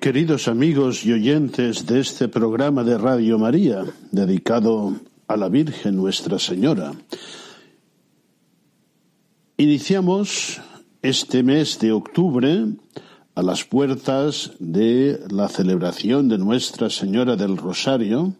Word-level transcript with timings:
Queridos 0.00 0.46
amigos 0.46 1.04
y 1.04 1.12
oyentes 1.12 1.86
de 1.86 2.00
este 2.00 2.28
programa 2.28 2.84
de 2.84 2.98
Radio 2.98 3.38
María, 3.38 3.84
dedicado 4.12 4.94
a 5.26 5.36
la 5.36 5.48
Virgen 5.48 5.96
Nuestra 5.96 6.38
Señora, 6.38 6.92
iniciamos 9.56 10.60
este 11.02 11.42
mes 11.42 11.78
de 11.80 11.92
octubre 11.92 12.66
a 13.34 13.42
las 13.42 13.64
puertas 13.64 14.52
de 14.60 15.20
la 15.30 15.48
celebración 15.48 16.28
de 16.28 16.38
Nuestra 16.38 16.90
Señora 16.90 17.34
del 17.34 17.56
Rosario 17.56 18.34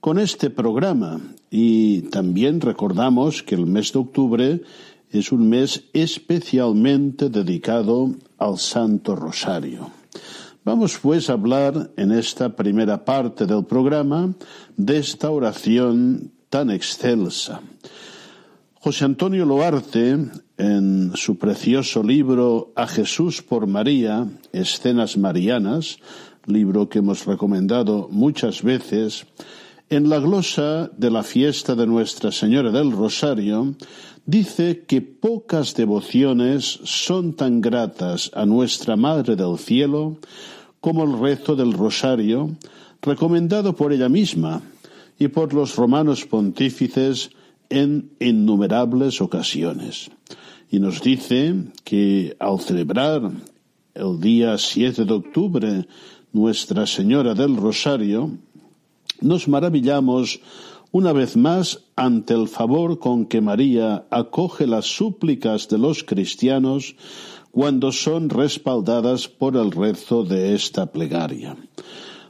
con 0.00 0.18
este 0.18 0.50
programa 0.50 1.20
y 1.50 2.02
también 2.10 2.60
recordamos 2.60 3.42
que 3.42 3.54
el 3.54 3.66
mes 3.66 3.92
de 3.92 3.98
octubre 3.98 4.62
es 5.10 5.32
un 5.32 5.48
mes 5.48 5.84
especialmente 5.92 7.30
dedicado 7.30 8.14
al 8.38 8.58
Santo 8.58 9.16
Rosario. 9.16 10.01
Vamos 10.64 10.96
pues 11.02 11.28
a 11.28 11.32
hablar 11.32 11.90
en 11.96 12.12
esta 12.12 12.54
primera 12.54 13.04
parte 13.04 13.46
del 13.46 13.64
programa 13.64 14.32
de 14.76 14.98
esta 14.98 15.28
oración 15.28 16.30
tan 16.50 16.70
excelsa. 16.70 17.60
José 18.74 19.04
Antonio 19.04 19.44
Loarte, 19.44 20.18
en 20.58 21.16
su 21.16 21.36
precioso 21.36 22.04
libro 22.04 22.72
A 22.76 22.86
Jesús 22.86 23.42
por 23.42 23.66
María, 23.66 24.28
Escenas 24.52 25.16
Marianas, 25.16 25.98
libro 26.46 26.88
que 26.88 27.00
hemos 27.00 27.26
recomendado 27.26 28.06
muchas 28.12 28.62
veces, 28.62 29.26
en 29.90 30.08
la 30.08 30.20
glosa 30.20 30.92
de 30.96 31.10
la 31.10 31.24
fiesta 31.24 31.74
de 31.74 31.88
Nuestra 31.88 32.30
Señora 32.30 32.70
del 32.70 32.92
Rosario, 32.92 33.74
dice 34.26 34.84
que 34.86 35.00
pocas 35.00 35.74
devociones 35.74 36.80
son 36.84 37.34
tan 37.34 37.60
gratas 37.60 38.30
a 38.34 38.46
nuestra 38.46 38.96
Madre 38.96 39.36
del 39.36 39.58
Cielo 39.58 40.18
como 40.80 41.04
el 41.04 41.18
rezo 41.18 41.56
del 41.56 41.72
Rosario, 41.72 42.56
recomendado 43.00 43.74
por 43.74 43.92
ella 43.92 44.08
misma 44.08 44.62
y 45.18 45.28
por 45.28 45.54
los 45.54 45.76
romanos 45.76 46.24
pontífices 46.24 47.30
en 47.68 48.10
innumerables 48.20 49.20
ocasiones. 49.20 50.10
Y 50.70 50.80
nos 50.80 51.02
dice 51.02 51.54
que 51.84 52.36
al 52.38 52.60
celebrar 52.60 53.30
el 53.94 54.20
día 54.20 54.56
7 54.56 55.04
de 55.04 55.12
octubre 55.12 55.86
Nuestra 56.32 56.86
Señora 56.86 57.34
del 57.34 57.56
Rosario, 57.56 58.30
nos 59.20 59.48
maravillamos 59.48 60.40
una 60.92 61.12
vez 61.12 61.36
más 61.36 61.80
ante 61.96 62.34
el 62.34 62.48
favor 62.48 62.98
con 62.98 63.24
que 63.24 63.40
María 63.40 64.04
acoge 64.10 64.66
las 64.66 64.84
súplicas 64.84 65.68
de 65.68 65.78
los 65.78 66.04
cristianos 66.04 66.94
cuando 67.50 67.92
son 67.92 68.28
respaldadas 68.28 69.26
por 69.26 69.56
el 69.56 69.72
rezo 69.72 70.22
de 70.24 70.54
esta 70.54 70.86
plegaria. 70.92 71.56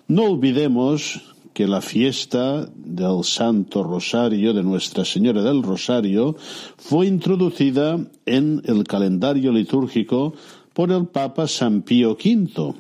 No 0.07 0.25
olvidemos 0.25 1.21
que 1.53 1.67
la 1.67 1.81
fiesta 1.81 2.69
del 2.75 3.25
Santo 3.25 3.83
Rosario 3.83 4.55
de 4.55 4.63
Nuestra 4.63 5.05
Señora 5.05 5.43
del 5.43 5.63
Rosario 5.63 6.37
fue 6.77 7.07
introducida 7.07 7.99
en 8.27 8.63
el 8.65 8.85
calendario 8.85 9.53
litúrgico 9.53 10.35
por 10.73 10.91
el 10.93 11.07
Papa 11.07 11.47
San 11.47 11.83
Pío 11.83 12.13
V 12.13 12.75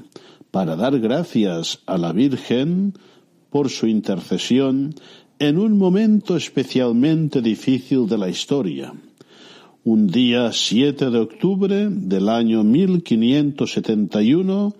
para 0.50 0.76
dar 0.76 0.98
gracias 1.00 1.80
a 1.86 1.98
la 1.98 2.12
Virgen 2.12 2.94
por 3.50 3.68
su 3.68 3.86
intercesión 3.86 4.94
en 5.42 5.58
un 5.58 5.76
momento 5.76 6.36
especialmente 6.36 7.42
difícil 7.42 8.06
de 8.06 8.16
la 8.16 8.28
historia. 8.28 8.94
Un 9.82 10.06
día 10.06 10.52
7 10.52 11.10
de 11.10 11.18
octubre 11.18 11.88
del 11.90 12.28
año 12.28 12.62
1571 12.62 14.72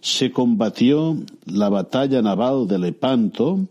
se 0.00 0.32
combatió 0.32 1.16
la 1.46 1.68
batalla 1.68 2.20
naval 2.20 2.66
de 2.66 2.80
Lepanto, 2.80 3.68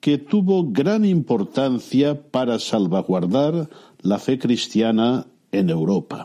que 0.00 0.16
tuvo 0.16 0.72
gran 0.72 1.04
importancia 1.04 2.18
para 2.18 2.58
salvaguardar 2.58 3.68
la 4.00 4.18
fe 4.18 4.38
cristiana 4.38 5.26
en 5.50 5.68
Europa. 5.68 6.24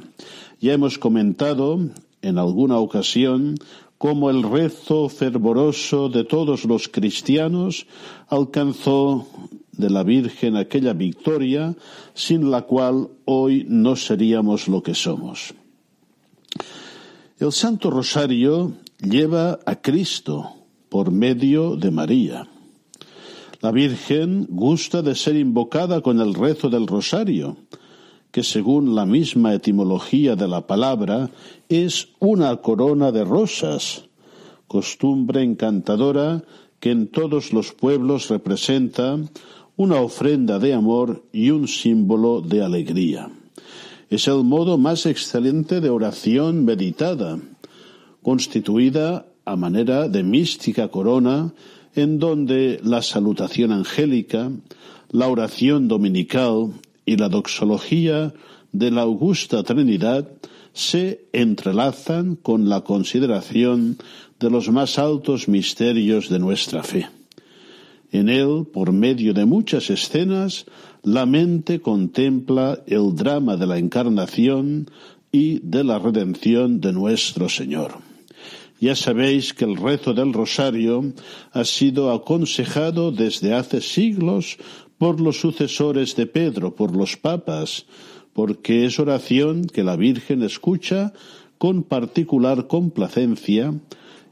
Ya 0.62 0.72
hemos 0.72 0.98
comentado 0.98 1.78
en 2.22 2.38
alguna 2.38 2.78
ocasión 2.78 3.56
cómo 3.98 4.30
el 4.30 4.44
rezo 4.44 5.10
fervoroso 5.10 6.10
de 6.10 6.24
todos 6.24 6.66
los 6.66 6.88
cristianos 6.88 7.88
alcanzó 8.28 9.28
de 9.72 9.90
la 9.90 10.04
Virgen 10.04 10.56
aquella 10.56 10.94
victoria 10.94 11.76
sin 12.14 12.52
la 12.52 12.64
cual 12.64 13.10
hoy 13.26 13.66
no 13.68 13.96
seríamos 13.96 14.68
lo 14.68 14.82
que 14.82 14.94
somos. 14.94 15.54
El 17.40 17.52
Santo 17.52 17.92
Rosario 17.92 18.74
lleva 19.00 19.60
a 19.66 19.76
Cristo 19.76 20.54
por 20.90 21.12
medio 21.12 21.76
de 21.76 21.92
María. 21.92 22.48
La 23.62 23.72
Virgen 23.72 24.48
gusta 24.50 25.02
de 25.02 25.16
ser 25.16 25.36
invocada 25.36 26.02
con 26.02 26.20
el 26.20 26.34
rezo 26.34 26.70
del 26.70 26.88
Rosario, 26.88 27.58
que 28.38 28.44
según 28.44 28.94
la 28.94 29.08
misma 29.08 29.56
etimología 29.56 30.36
de 30.36 30.48
la 30.48 30.68
palabra 30.68 31.32
es 31.70 32.10
una 32.20 32.56
corona 32.58 33.12
de 33.12 33.26
rosas, 33.26 34.04
costumbre 34.68 35.42
encantadora 35.42 36.44
que 36.80 36.92
en 36.92 37.08
todos 37.08 37.52
los 37.52 37.74
pueblos 37.74 38.30
representa 38.30 39.18
una 39.76 40.02
ofrenda 40.02 40.60
de 40.60 40.76
amor 40.76 41.24
y 41.34 41.50
un 41.50 41.68
símbolo 41.68 42.42
de 42.42 42.62
alegría. 42.62 43.32
Es 44.12 44.28
el 44.28 44.44
modo 44.44 44.78
más 44.78 45.08
excelente 45.08 45.82
de 45.82 45.90
oración 45.90 46.64
meditada, 46.64 47.40
constituida 48.22 49.26
a 49.46 49.56
manera 49.56 50.10
de 50.10 50.22
mística 50.22 50.90
corona, 50.90 51.56
en 51.96 52.20
donde 52.20 52.80
la 52.84 53.02
salutación 53.02 53.72
angélica, 53.72 54.52
la 55.10 55.28
oración 55.28 55.88
dominical 55.88 56.74
y 57.08 57.16
la 57.16 57.30
doxología 57.30 58.36
de 58.72 58.92
la 58.92 59.02
augusta 59.02 59.64
Trinidad 59.64 60.28
se 60.74 61.26
entrelazan 61.34 62.36
con 62.36 62.70
la 62.70 62.82
consideración 62.82 63.98
de 64.40 64.52
los 64.52 64.70
más 64.70 65.00
altos 65.00 65.48
misterios 65.48 66.30
de 66.30 66.38
nuestra 66.38 66.84
fe. 66.84 67.10
En 68.12 68.30
él, 68.30 68.68
por 68.72 68.92
medio 68.92 69.34
de 69.34 69.46
muchas 69.46 69.90
escenas, 69.90 70.66
la 71.02 71.26
mente 71.26 71.80
contempla 71.80 72.84
el 72.86 73.16
drama 73.16 73.58
de 73.58 73.66
la 73.66 73.80
encarnación 73.80 74.92
y 75.32 75.60
de 75.64 75.84
la 75.84 76.00
redención 76.00 76.80
de 76.80 76.94
nuestro 76.94 77.50
Señor. 77.50 78.00
Ya 78.80 78.96
sabéis 78.96 79.54
que 79.54 79.66
el 79.66 79.76
rezo 79.76 80.14
del 80.14 80.34
rosario 80.34 81.14
ha 81.52 81.64
sido 81.64 82.12
aconsejado 82.12 83.12
desde 83.12 83.56
hace 83.56 83.82
siglos 83.82 84.58
por 84.98 85.22
los 85.22 85.40
sucesores 85.40 86.16
de 86.16 86.26
Pedro, 86.26 86.76
por 86.76 86.96
los 86.96 87.18
papas, 87.18 87.86
porque 88.34 88.86
es 88.86 89.00
oración 89.00 89.66
que 89.66 89.84
la 89.84 89.96
Virgen 89.96 90.44
escucha 90.44 91.14
con 91.58 91.84
particular 91.84 92.68
complacencia 92.68 93.74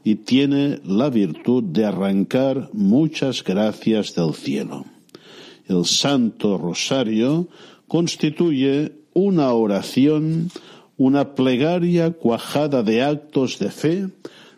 y 0.04 0.16
tiene 0.16 0.80
la 0.84 1.10
virtud 1.10 1.64
de 1.64 1.84
arrancar 1.84 2.70
muchas 2.72 3.42
gracias 3.42 4.14
del 4.14 4.34
cielo. 4.34 4.84
El 5.66 5.84
Santo 5.84 6.58
Rosario 6.58 7.48
constituye 7.88 8.92
una 9.12 9.52
oración, 9.52 10.50
una 10.96 11.34
plegaria 11.34 12.12
cuajada 12.12 12.82
de 12.84 13.02
actos 13.02 13.58
de 13.58 13.70
fe, 13.70 14.08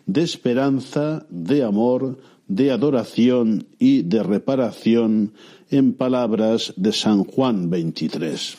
de 0.05 0.21
esperanza, 0.21 1.25
de 1.29 1.63
amor, 1.63 2.19
de 2.49 2.71
adoración 2.71 3.67
y 3.79 4.01
de 4.01 4.21
reparación 4.23 5.31
en 5.69 5.93
palabras 5.93 6.73
de 6.75 6.91
San 6.91 7.23
Juan 7.23 7.69
23. 7.69 8.57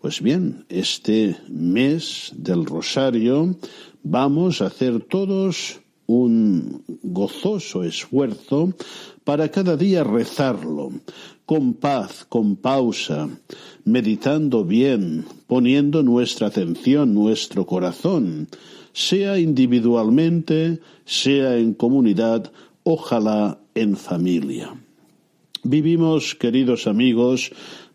Pues 0.00 0.22
bien, 0.22 0.64
este 0.68 1.36
mes 1.48 2.32
del 2.36 2.64
Rosario 2.64 3.56
vamos 4.02 4.62
a 4.62 4.66
hacer 4.66 5.00
todos 5.00 5.80
un 6.06 6.84
gozoso 7.02 7.82
esfuerzo 7.82 8.72
para 9.24 9.50
cada 9.50 9.76
día 9.76 10.04
rezarlo, 10.04 10.92
con 11.44 11.74
paz, 11.74 12.24
con 12.28 12.54
pausa, 12.54 13.28
meditando 13.84 14.64
bien, 14.64 15.24
poniendo 15.48 16.04
nuestra 16.04 16.46
atención, 16.46 17.12
nuestro 17.12 17.66
corazón, 17.66 18.48
sea 18.92 19.38
individualmente, 19.38 20.80
sea 21.04 21.56
en 21.58 21.74
comunidad, 21.74 22.52
ojalá 22.86 23.58
en 23.74 23.96
familia. 23.96 24.70
Vivimos, 25.64 26.36
queridos 26.36 26.86
amigos, 26.86 27.50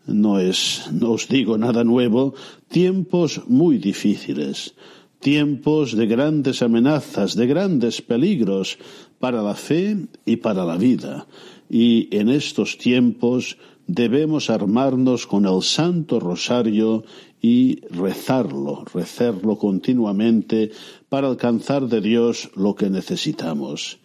no 0.06 0.38
es, 0.38 0.92
no 0.92 1.12
os 1.16 1.30
digo 1.30 1.58
nada 1.58 1.86
nuevo, 1.86 2.36
tiempos 2.68 3.40
muy 3.48 3.78
difíciles, 3.78 4.76
tiempos 5.22 5.96
de 5.96 6.08
grandes 6.08 6.62
amenazas, 6.62 7.36
de 7.40 7.48
grandes 7.48 8.02
peligros 8.02 8.78
para 9.18 9.42
la 9.42 9.56
fe 9.56 9.96
y 10.26 10.36
para 10.44 10.66
la 10.66 10.76
vida. 10.76 11.26
Y 11.70 12.10
en 12.12 12.28
estos 12.28 12.78
tiempos 12.78 13.56
debemos 13.88 14.50
armarnos 14.50 15.26
con 15.26 15.46
el 15.46 15.62
Santo 15.62 16.20
Rosario 16.20 17.06
y 17.42 17.80
rezarlo, 17.88 18.84
rezarlo 18.94 19.56
continuamente 19.56 20.72
para 21.08 21.30
alcanzar 21.30 21.88
de 21.88 22.02
Dios 22.02 22.52
lo 22.58 22.76
que 22.76 22.90
necesitamos. 22.90 24.01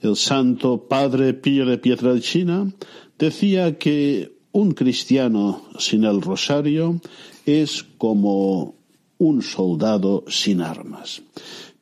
El 0.00 0.14
Santo 0.14 0.86
Padre 0.86 1.34
Pío 1.34 1.66
de 1.66 1.78
Pietrelcina 1.78 2.72
decía 3.18 3.78
que 3.78 4.32
un 4.52 4.72
cristiano 4.72 5.62
sin 5.78 6.04
el 6.04 6.22
rosario 6.22 7.00
es 7.46 7.84
como 7.98 8.76
un 9.18 9.42
soldado 9.42 10.24
sin 10.28 10.60
armas. 10.60 11.22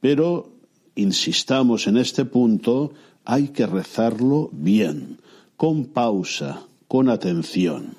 Pero, 0.00 0.48
insistamos 0.94 1.86
en 1.86 1.98
este 1.98 2.24
punto, 2.24 2.92
hay 3.24 3.48
que 3.48 3.66
rezarlo 3.66 4.48
bien, 4.52 5.18
con 5.56 5.84
pausa, 5.84 6.62
con 6.88 7.10
atención. 7.10 7.96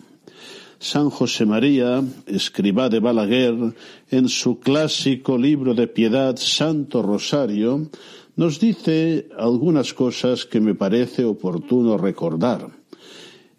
San 0.80 1.10
José 1.10 1.46
María, 1.46 2.04
escriba 2.28 2.90
de 2.90 3.00
Balaguer, 3.00 3.74
en 4.12 4.30
su 4.30 4.60
clásico 4.60 5.38
libro 5.38 5.74
de 5.74 5.88
piedad 5.88 6.38
Santo 6.38 7.02
Rosario, 7.02 7.90
nos 8.38 8.60
dice 8.60 9.28
algunas 9.36 9.94
cosas 9.94 10.46
que 10.46 10.62
me 10.62 10.76
parece 10.76 11.26
oportuno 11.26 11.98
recordar. 11.98 12.70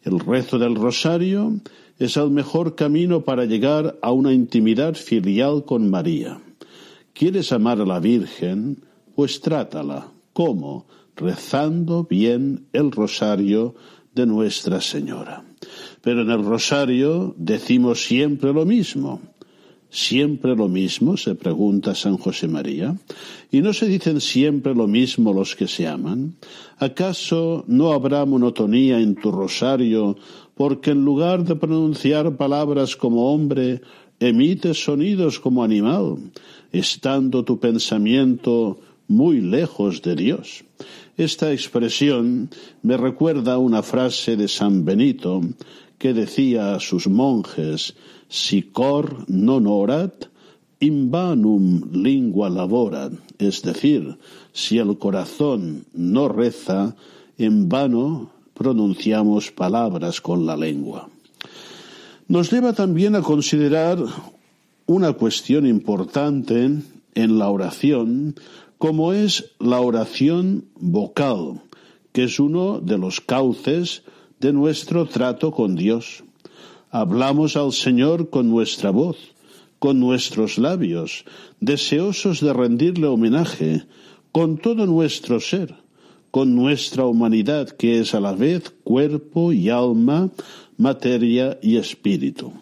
El 0.03 0.21
rezo 0.21 0.59
del 0.59 0.77
rosario 0.77 1.61
es 1.99 2.17
el 2.17 2.31
mejor 2.31 2.77
camino 2.77 3.23
para 3.25 3.45
llegar 3.45 3.99
a 4.01 4.13
una 4.13 4.33
intimidad 4.33 4.95
filial 4.95 5.65
con 5.65 5.91
María. 5.91 6.41
¿Quieres 7.13 7.51
amar 7.51 7.81
a 7.81 7.85
la 7.85 7.99
Virgen? 7.99 8.85
Pues 9.17 9.41
trátala. 9.41 10.13
¿Cómo? 10.33 10.87
Rezando 11.17 12.05
bien 12.05 12.69
el 12.73 12.93
rosario 12.93 13.75
de 14.15 14.27
Nuestra 14.27 14.81
Señora. 14.81 15.45
Pero 16.03 16.23
en 16.23 16.31
el 16.31 16.45
rosario 16.45 17.35
decimos 17.37 18.05
siempre 18.05 18.53
lo 18.53 18.65
mismo. 18.65 19.21
¿Siempre 19.91 20.55
lo 20.55 20.69
mismo? 20.69 21.17
se 21.17 21.35
pregunta 21.35 21.95
San 21.95 22.19
José 22.19 22.47
María. 22.47 22.97
¿Y 23.51 23.63
no 23.63 23.73
se 23.73 23.87
dicen 23.87 24.21
siempre 24.21 24.75
lo 24.75 24.87
mismo 24.87 25.33
los 25.33 25.57
que 25.57 25.67
se 25.67 25.89
aman? 25.89 26.35
¿Acaso 26.79 27.65
no 27.67 27.93
habrá 27.93 28.27
monotonía 28.27 29.01
en 29.01 29.15
tu 29.15 29.33
rosario 29.33 30.17
porque 30.55 30.91
en 30.91 31.05
lugar 31.05 31.45
de 31.45 31.57
pronunciar 31.57 32.37
palabras 32.37 32.97
como 32.97 33.33
hombre, 33.33 33.81
emites 34.21 34.85
sonidos 34.85 35.41
como 35.41 35.65
animal, 35.65 36.19
estando 36.71 37.45
tu 37.45 37.59
pensamiento 37.59 38.79
muy 39.07 39.41
lejos 39.41 40.03
de 40.03 40.17
Dios? 40.17 40.65
Esta 41.17 41.51
expresión 41.51 42.51
me 42.83 42.99
recuerda 42.99 43.57
una 43.57 43.83
frase 43.83 44.37
de 44.37 44.49
San 44.49 44.85
Benito 44.85 45.41
que 45.97 46.13
decía 46.13 46.75
a 46.75 46.81
sus 46.81 47.09
monjes 47.09 47.97
si 48.29 48.63
cor 48.63 49.25
non 49.29 49.67
orat, 49.67 50.29
invanum 50.81 51.91
lingua 51.93 52.49
laborat, 52.49 53.13
es 53.39 53.63
decir, 53.63 54.17
si 54.53 54.79
el 54.79 54.99
corazón 54.99 55.85
no 55.93 56.29
reza, 56.29 56.95
en 57.39 57.69
vano 57.69 58.31
pronunciamos 58.55 59.51
palabras 59.51 60.21
con 60.21 60.47
la 60.47 60.57
lengua. 60.57 61.09
Nos 62.29 62.51
lleva 62.53 62.73
también 62.75 63.15
a 63.17 63.23
considerar 63.23 63.99
una 64.87 65.13
cuestión 65.13 65.67
importante 65.67 66.71
en 67.15 67.39
la 67.39 67.49
oración, 67.49 68.35
como 68.77 69.13
es 69.13 69.53
la 69.59 69.81
oración 69.81 70.67
vocal, 70.77 71.63
que 72.13 72.25
es 72.25 72.39
uno 72.39 72.81
de 72.81 72.99
los 72.99 73.21
cauces 73.21 74.03
de 74.41 74.53
nuestro 74.53 75.07
trato 75.07 75.53
con 75.53 75.75
Dios. 75.75 76.25
Hablamos 76.91 77.57
al 77.57 77.73
Señor 77.73 78.31
con 78.31 78.49
nuestra 78.49 78.91
voz, 78.91 79.19
con 79.79 80.01
nuestros 80.01 80.57
labios, 80.57 81.25
deseosos 81.61 82.41
de 82.41 82.53
rendirle 82.55 83.07
homenaje, 83.07 83.85
con 84.33 84.57
todo 84.57 84.87
nuestro 84.87 85.39
ser, 85.39 85.75
con 86.31 86.55
nuestra 86.55 87.05
humanidad 87.05 87.69
que 87.69 87.99
es 87.99 88.15
a 88.15 88.21
la 88.21 88.33
vez 88.33 88.73
cuerpo 88.85 89.53
y 89.53 89.69
alma, 89.69 90.31
materia 90.79 91.59
y 91.61 91.77
espíritu. 91.77 92.53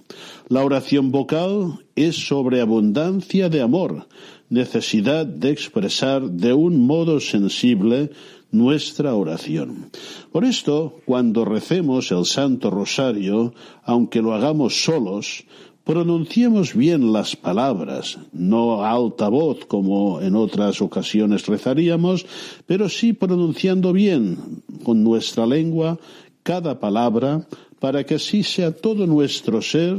La 0.49 0.65
oración 0.65 1.13
vocal 1.13 1.85
es 1.95 2.17
sobreabundancia 2.27 3.49
de 3.49 3.63
amor, 3.63 4.09
necesidad 4.49 5.25
de 5.25 5.51
expresar 5.51 6.31
de 6.31 6.53
un 6.53 6.87
modo 6.87 7.21
sensible 7.21 8.11
nuestra 8.57 9.15
oración. 9.15 9.91
Por 10.33 10.45
esto, 10.45 11.01
cuando 11.05 11.45
recemos 11.45 12.11
el 12.13 12.25
Santo 12.25 12.71
Rosario, 12.71 13.55
aunque 13.85 14.23
lo 14.23 14.35
hagamos 14.35 14.85
solos, 14.85 15.45
pronunciemos 15.85 16.75
bien 16.75 17.13
las 17.13 17.37
palabras, 17.37 18.19
no 18.33 18.83
a 18.83 18.91
alta 18.91 19.29
voz 19.29 19.67
como 19.67 20.21
en 20.21 20.35
otras 20.35 20.83
ocasiones 20.83 21.47
rezaríamos, 21.47 22.27
pero 22.67 22.89
sí 22.89 23.13
pronunciando 23.13 23.93
bien 23.93 24.63
con 24.83 25.05
nuestra 25.05 25.47
lengua 25.47 25.99
cada 26.43 26.81
palabra 26.81 27.47
para 27.79 28.05
que 28.05 28.17
así 28.17 28.43
sea 28.43 28.73
todo 28.73 29.07
nuestro 29.07 29.63
ser, 29.63 29.97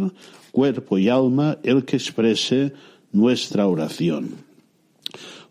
cuerpo 0.52 0.98
y 0.98 1.08
alma 1.08 1.58
el 1.64 1.86
que 1.86 1.98
exprese 1.98 2.74
nuestra 3.12 3.68
oración. 3.68 4.36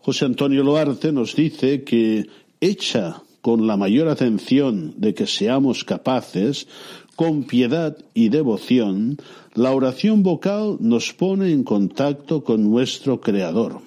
José 0.01 0.25
Antonio 0.25 0.63
Loarte 0.63 1.11
nos 1.11 1.35
dice 1.35 1.83
que 1.83 2.27
hecha 2.61 3.21
con 3.41 3.67
la 3.67 3.77
mayor 3.77 4.07
atención 4.07 4.93
de 4.97 5.13
que 5.13 5.27
seamos 5.27 5.83
capaces, 5.83 6.67
con 7.15 7.43
piedad 7.43 7.97
y 8.13 8.29
devoción, 8.29 9.17
la 9.53 9.71
oración 9.71 10.21
vocal 10.21 10.77
nos 10.79 11.13
pone 11.13 11.51
en 11.51 11.63
contacto 11.63 12.43
con 12.43 12.69
nuestro 12.69 13.21
Creador. 13.21 13.79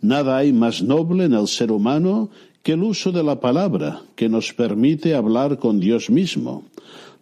Nada 0.00 0.36
hay 0.36 0.52
más 0.52 0.82
noble 0.82 1.24
en 1.24 1.32
el 1.32 1.48
ser 1.48 1.72
humano 1.72 2.30
que 2.62 2.72
el 2.72 2.82
uso 2.82 3.10
de 3.10 3.22
la 3.22 3.40
palabra, 3.40 4.02
que 4.16 4.28
nos 4.28 4.52
permite 4.52 5.14
hablar 5.14 5.58
con 5.58 5.80
Dios 5.80 6.10
mismo. 6.10 6.64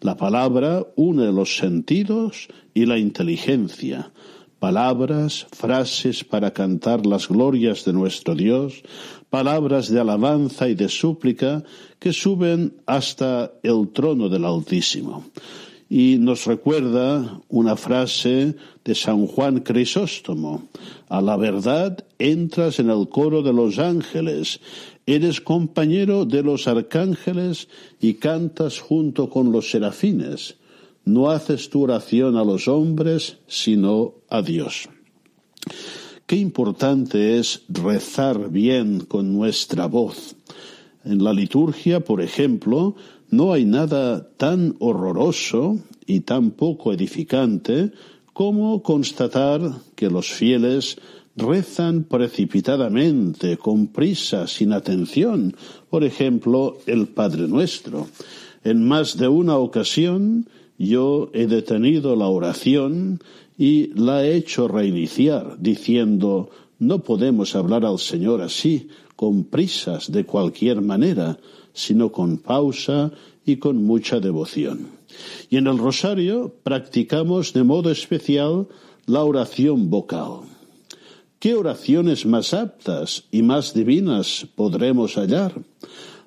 La 0.00 0.16
palabra 0.16 0.84
une 0.96 1.30
los 1.32 1.56
sentidos 1.56 2.48
y 2.74 2.86
la 2.86 2.98
inteligencia, 2.98 4.10
palabras, 4.58 5.46
frases 5.52 6.24
para 6.24 6.52
cantar 6.52 7.06
las 7.06 7.28
glorias 7.28 7.84
de 7.84 7.92
nuestro 7.92 8.34
Dios, 8.34 8.82
palabras 9.30 9.90
de 9.90 10.00
alabanza 10.00 10.68
y 10.68 10.74
de 10.74 10.88
súplica 10.88 11.64
que 11.98 12.12
suben 12.12 12.74
hasta 12.86 13.52
el 13.62 13.88
trono 13.92 14.28
del 14.28 14.44
Altísimo. 14.44 15.24
Y 15.88 16.16
nos 16.18 16.46
recuerda 16.46 17.40
una 17.48 17.76
frase 17.76 18.56
de 18.84 18.94
San 18.94 19.26
Juan 19.26 19.60
Crisóstomo. 19.60 20.68
A 21.08 21.20
la 21.20 21.36
verdad 21.36 22.04
entras 22.18 22.80
en 22.80 22.90
el 22.90 23.08
coro 23.08 23.42
de 23.42 23.52
los 23.52 23.78
ángeles, 23.78 24.60
eres 25.06 25.40
compañero 25.40 26.24
de 26.24 26.42
los 26.42 26.66
arcángeles 26.66 27.68
y 28.00 28.14
cantas 28.14 28.80
junto 28.80 29.30
con 29.30 29.52
los 29.52 29.70
serafines 29.70 30.56
no 31.06 31.30
haces 31.30 31.70
tu 31.70 31.82
oración 31.84 32.36
a 32.36 32.44
los 32.44 32.68
hombres, 32.68 33.38
sino 33.46 34.14
a 34.28 34.42
Dios. 34.42 34.88
Qué 36.26 36.34
importante 36.34 37.38
es 37.38 37.62
rezar 37.68 38.50
bien 38.50 38.98
con 38.98 39.32
nuestra 39.32 39.86
voz. 39.86 40.34
En 41.04 41.22
la 41.22 41.32
liturgia, 41.32 42.00
por 42.00 42.20
ejemplo, 42.20 42.96
no 43.30 43.52
hay 43.52 43.64
nada 43.64 44.28
tan 44.36 44.74
horroroso 44.80 45.78
y 46.04 46.20
tan 46.20 46.50
poco 46.50 46.92
edificante 46.92 47.92
como 48.32 48.82
constatar 48.82 49.60
que 49.94 50.10
los 50.10 50.32
fieles 50.32 50.98
rezan 51.36 52.02
precipitadamente, 52.02 53.56
con 53.56 53.86
prisa, 53.86 54.48
sin 54.48 54.72
atención, 54.72 55.54
por 55.90 56.02
ejemplo, 56.02 56.78
el 56.86 57.06
Padre 57.06 57.46
Nuestro. 57.46 58.08
En 58.64 58.88
más 58.88 59.16
de 59.16 59.28
una 59.28 59.58
ocasión 59.58 60.48
yo 60.76 61.30
he 61.34 61.46
detenido 61.46 62.16
la 62.16 62.26
oración 62.26 63.20
y 63.58 63.88
la 63.94 64.24
he 64.24 64.36
hecho 64.36 64.68
reiniciar, 64.68 65.56
diciendo 65.58 66.50
no 66.78 67.02
podemos 67.02 67.54
hablar 67.56 67.84
al 67.84 67.98
Señor 67.98 68.42
así, 68.42 68.88
con 69.16 69.44
prisas 69.44 70.12
de 70.12 70.24
cualquier 70.24 70.82
manera, 70.82 71.38
sino 71.72 72.12
con 72.12 72.38
pausa 72.38 73.12
y 73.46 73.56
con 73.56 73.82
mucha 73.82 74.20
devoción. 74.20 74.88
Y 75.48 75.56
en 75.56 75.66
el 75.66 75.78
rosario 75.78 76.54
practicamos 76.62 77.54
de 77.54 77.64
modo 77.64 77.90
especial 77.90 78.68
la 79.06 79.24
oración 79.24 79.88
vocal. 79.88 80.40
¿Qué 81.38 81.54
oraciones 81.54 82.26
más 82.26 82.52
aptas 82.52 83.24
y 83.30 83.42
más 83.42 83.72
divinas 83.72 84.46
podremos 84.54 85.14
hallar? 85.14 85.54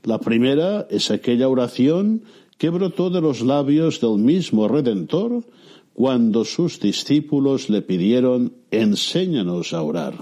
La 0.04 0.20
primera 0.20 0.88
es 0.90 1.12
aquella 1.12 1.50
oración 1.50 2.24
que 2.58 2.70
brotó 2.70 3.10
de 3.10 3.22
los 3.22 3.42
labios 3.42 4.00
del 4.02 4.18
mismo 4.18 4.68
Redentor 4.68 5.44
cuando 6.00 6.46
sus 6.46 6.80
discípulos 6.80 7.70
le 7.70 7.82
pidieron 7.82 8.54
enséñanos 8.72 9.74
a 9.74 9.84
orar. 9.84 10.16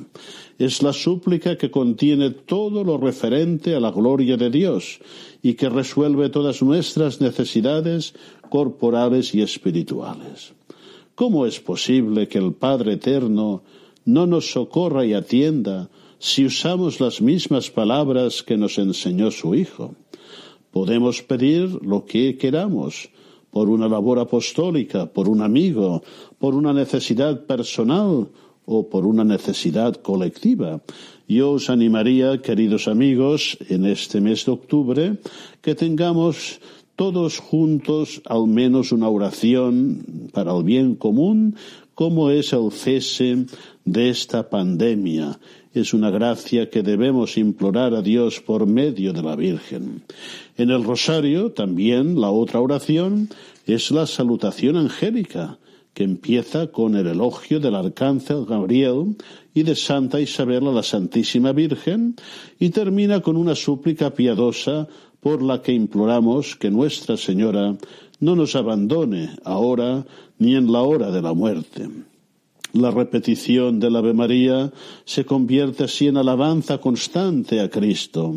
Es 0.58 0.82
la 0.82 0.92
súplica 0.92 1.56
que 1.56 1.70
contiene 1.70 2.32
todo 2.32 2.84
lo 2.84 2.98
referente 2.98 3.76
a 3.76 3.80
la 3.80 3.92
gloria 3.92 4.38
de 4.38 4.50
Dios 4.50 4.98
y 5.44 5.54
que 5.54 5.70
resuelve 5.70 6.30
todas 6.30 6.64
nuestras 6.64 7.22
necesidades 7.22 8.16
corporales 8.50 9.36
y 9.36 9.44
espirituales. 9.44 10.54
¿Cómo 11.14 11.46
es 11.46 11.60
posible 11.60 12.28
que 12.28 12.40
el 12.40 12.54
Padre 12.54 12.94
Eterno 12.94 13.62
no 14.04 14.26
nos 14.26 14.50
socorra 14.50 15.06
y 15.06 15.14
atienda 15.14 15.92
si 16.18 16.44
usamos 16.44 17.00
las 17.00 17.22
mismas 17.22 17.70
palabras 17.70 18.42
que 18.42 18.58
nos 18.58 18.80
enseñó 18.80 19.30
su 19.30 19.54
Hijo? 19.54 19.94
Podemos 20.72 21.22
pedir 21.22 21.70
lo 21.84 22.06
que 22.06 22.36
queramos, 22.36 23.12
por 23.58 23.70
una 23.70 23.90
labor 23.90 24.20
apostólica, 24.20 25.08
por 25.08 25.28
un 25.28 25.42
amigo, 25.42 26.04
por 26.38 26.54
una 26.54 26.74
necesidad 26.74 27.48
personal 27.48 28.28
o 28.66 28.88
por 28.88 29.04
una 29.04 29.24
necesidad 29.24 29.96
colectiva. 29.96 30.82
Yo 31.28 31.54
os 31.54 31.72
animaría, 31.72 32.40
queridos 32.40 32.88
amigos, 32.88 33.58
en 33.68 33.88
este 33.88 34.22
mes 34.22 34.46
de 34.46 34.52
octubre, 34.52 35.18
que 35.64 35.74
tengamos 35.74 36.62
todos 36.96 37.40
juntos 37.40 38.22
al 38.26 38.46
menos 38.46 38.92
una 38.92 39.10
oración 39.10 40.30
para 40.34 40.56
el 40.56 40.62
bien 40.64 40.94
común, 40.94 41.56
como 41.96 42.30
es 42.30 42.54
el 42.54 42.70
cese 42.72 43.48
de 43.86 44.10
esta 44.10 44.52
pandemia. 44.52 45.40
Es 45.74 45.96
una 45.96 46.12
gracia 46.12 46.70
que 46.70 46.84
debemos 46.84 47.38
implorar 47.38 47.96
a 47.96 48.04
Dios 48.04 48.40
por 48.40 48.68
medio 48.68 49.14
de 49.14 49.24
la 49.24 49.36
Virgen. 49.36 50.04
En 50.58 50.72
el 50.72 50.84
rosario 50.84 51.52
también 51.52 52.20
la 52.20 52.32
otra 52.32 52.60
oración 52.60 53.30
es 53.68 53.92
la 53.92 54.08
salutación 54.08 54.76
angélica, 54.76 55.60
que 55.94 56.04
empieza 56.04 56.68
con 56.68 56.96
el 56.96 57.08
elogio 57.08 57.60
del 57.60 57.76
arcángel 57.76 58.46
Gabriel 58.46 59.16
y 59.54 59.64
de 59.64 59.76
Santa 59.76 60.20
Isabel 60.20 60.68
a 60.68 60.72
la 60.72 60.84
Santísima 60.84 61.54
Virgen 61.54 62.16
y 62.60 62.70
termina 62.70 63.22
con 63.22 63.36
una 63.36 63.56
súplica 63.56 64.12
piadosa 64.12 64.88
por 65.20 65.42
la 65.42 65.62
que 65.62 65.74
imploramos 65.74 66.56
que 66.56 66.70
Nuestra 66.70 67.18
Señora 67.18 67.76
no 68.20 68.36
nos 68.36 68.56
abandone 68.56 69.32
ahora 69.44 70.06
ni 70.40 70.56
en 70.56 70.72
la 70.72 70.82
hora 70.82 71.12
de 71.12 71.22
la 71.22 71.34
muerte. 71.34 71.90
La 72.74 72.92
repetición 72.92 73.80
del 73.80 73.96
Ave 73.96 74.14
María 74.14 74.72
se 75.06 75.26
convierte 75.26 75.86
así 75.86 76.08
en 76.08 76.18
alabanza 76.18 76.80
constante 76.80 77.60
a 77.60 77.70
Cristo. 77.70 78.36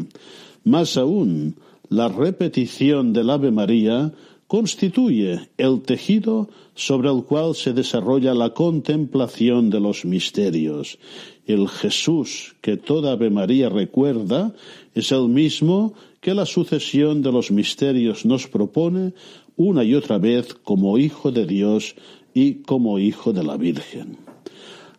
Más 0.65 0.97
aún, 0.97 1.57
la 1.91 2.09
repetición 2.09 3.13
del 3.13 3.31
Ave 3.31 3.51
María 3.51 4.13
constituye 4.47 5.51
el 5.59 5.83
tejido 5.83 6.49
sobre 6.75 7.11
el 7.11 7.25
cual 7.25 7.55
se 7.55 7.73
desarrolla 7.73 8.33
la 8.33 8.55
contemplación 8.55 9.71
de 9.71 9.81
los 9.81 10.05
misterios. 10.05 10.99
El 11.47 11.69
Jesús 11.69 12.55
que 12.61 12.77
toda 12.77 13.13
Ave 13.13 13.31
María 13.31 13.69
recuerda 13.69 14.55
es 14.95 15.11
el 15.11 15.29
mismo 15.29 15.95
que 16.21 16.35
la 16.35 16.47
sucesión 16.47 17.23
de 17.23 17.33
los 17.33 17.51
misterios 17.51 18.25
nos 18.25 18.47
propone 18.47 19.13
una 19.57 19.83
y 19.83 19.95
otra 19.95 20.19
vez 20.19 20.55
como 20.55 20.97
Hijo 20.97 21.33
de 21.33 21.45
Dios 21.45 21.97
y 22.33 22.63
como 22.63 23.01
Hijo 23.01 23.33
de 23.33 23.43
la 23.43 23.57
Virgen. 23.57 24.30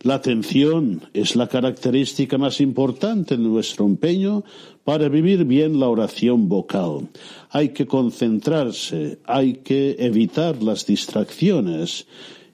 La 0.03 0.15
atención 0.15 1.03
es 1.13 1.35
la 1.35 1.45
característica 1.45 2.39
más 2.39 2.59
importante 2.59 3.37
de 3.37 3.43
nuestro 3.43 3.85
empeño 3.85 4.43
para 4.83 5.09
vivir 5.09 5.45
bien 5.45 5.79
la 5.79 5.89
oración 5.89 6.49
vocal. 6.49 7.09
Hay 7.51 7.69
que 7.69 7.85
concentrarse, 7.85 9.19
hay 9.25 9.57
que 9.57 9.97
evitar 9.99 10.63
las 10.63 10.87
distracciones 10.87 12.07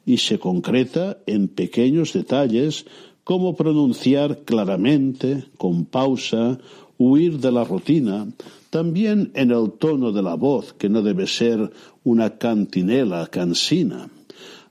y 0.05 0.17
se 0.17 0.39
concreta 0.39 1.19
en 1.25 1.47
pequeños 1.47 2.11
detalles 2.11 2.85
como 3.23 3.55
pronunciar 3.55 4.39
claramente, 4.43 5.45
con 5.57 5.85
pausa, 5.85 6.59
huir 6.97 7.39
de 7.39 7.51
la 7.53 7.63
rutina, 7.63 8.27
también 8.69 9.31
en 9.35 9.51
el 9.51 9.71
tono 9.71 10.11
de 10.11 10.21
la 10.21 10.35
voz, 10.35 10.73
que 10.73 10.89
no 10.89 11.01
debe 11.01 11.27
ser 11.27 11.71
una 12.03 12.37
cantinela 12.37 13.27
cansina. 13.27 14.09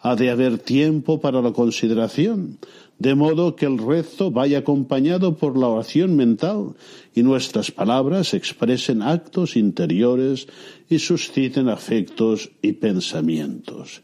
Ha 0.06 0.14
de 0.14 0.30
haber 0.30 0.58
tiempo 0.58 1.18
para 1.18 1.42
la 1.42 1.50
consideración, 1.50 2.58
de 3.00 3.16
modo 3.16 3.56
que 3.56 3.66
el 3.66 3.78
rezo 3.78 4.30
vaya 4.30 4.58
acompañado 4.58 5.34
por 5.34 5.58
la 5.58 5.66
oración 5.66 6.14
mental 6.14 6.76
y 7.12 7.24
nuestras 7.24 7.72
palabras 7.72 8.32
expresen 8.32 9.02
actos 9.02 9.56
interiores 9.56 10.46
y 10.88 11.00
susciten 11.00 11.68
afectos 11.68 12.50
y 12.62 12.74
pensamientos. 12.74 14.02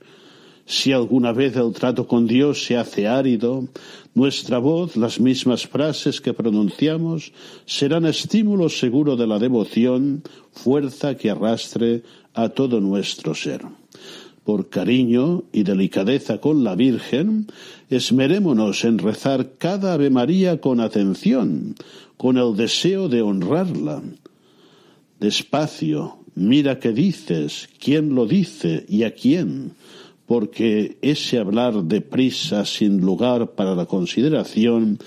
Si 0.67 0.91
alguna 0.91 1.31
vez 1.31 1.55
el 1.55 1.73
trato 1.73 2.09
con 2.09 2.27
Dios 2.27 2.65
se 2.65 2.77
hace 2.77 3.07
árido, 3.07 3.69
nuestra 4.13 4.59
voz, 4.59 4.97
las 4.97 5.21
mismas 5.21 5.69
frases 5.69 6.21
que 6.21 6.35
pronunciamos, 6.35 7.33
serán 7.65 8.07
estímulo 8.07 8.69
seguro 8.71 9.15
de 9.15 9.29
la 9.29 9.39
devoción, 9.39 10.25
fuerza 10.51 11.17
que 11.17 11.31
arrastre 11.31 12.03
a 12.35 12.49
todo 12.49 12.81
nuestro 12.81 13.37
ser 13.37 13.63
por 14.45 14.69
cariño 14.69 15.45
y 15.53 15.63
delicadeza 15.63 16.39
con 16.39 16.65
la 16.65 16.75
Virgen, 16.75 17.47
esmerémonos 17.91 18.85
en 18.85 18.99
rezar 18.99 19.53
cada 19.59 19.95
Ave 19.95 20.11
María 20.11 20.61
con 20.61 20.81
atención, 20.81 21.75
con 22.17 22.39
el 22.39 22.57
deseo 22.57 23.09
de 23.09 23.23
honrarla. 23.23 24.03
Despacio, 25.21 26.19
mira 26.35 26.81
qué 26.81 26.93
dices, 26.93 27.69
quién 27.79 28.15
lo 28.15 28.27
dice 28.27 28.85
y 28.89 29.05
a 29.05 29.15
quién, 29.15 29.73
porque 30.27 30.99
ese 31.03 31.39
hablar 31.39 31.85
deprisa 31.85 32.65
sin 32.65 33.01
lugar 33.01 33.53
para 33.53 33.75
la 33.75 33.87
consideración 33.87 34.99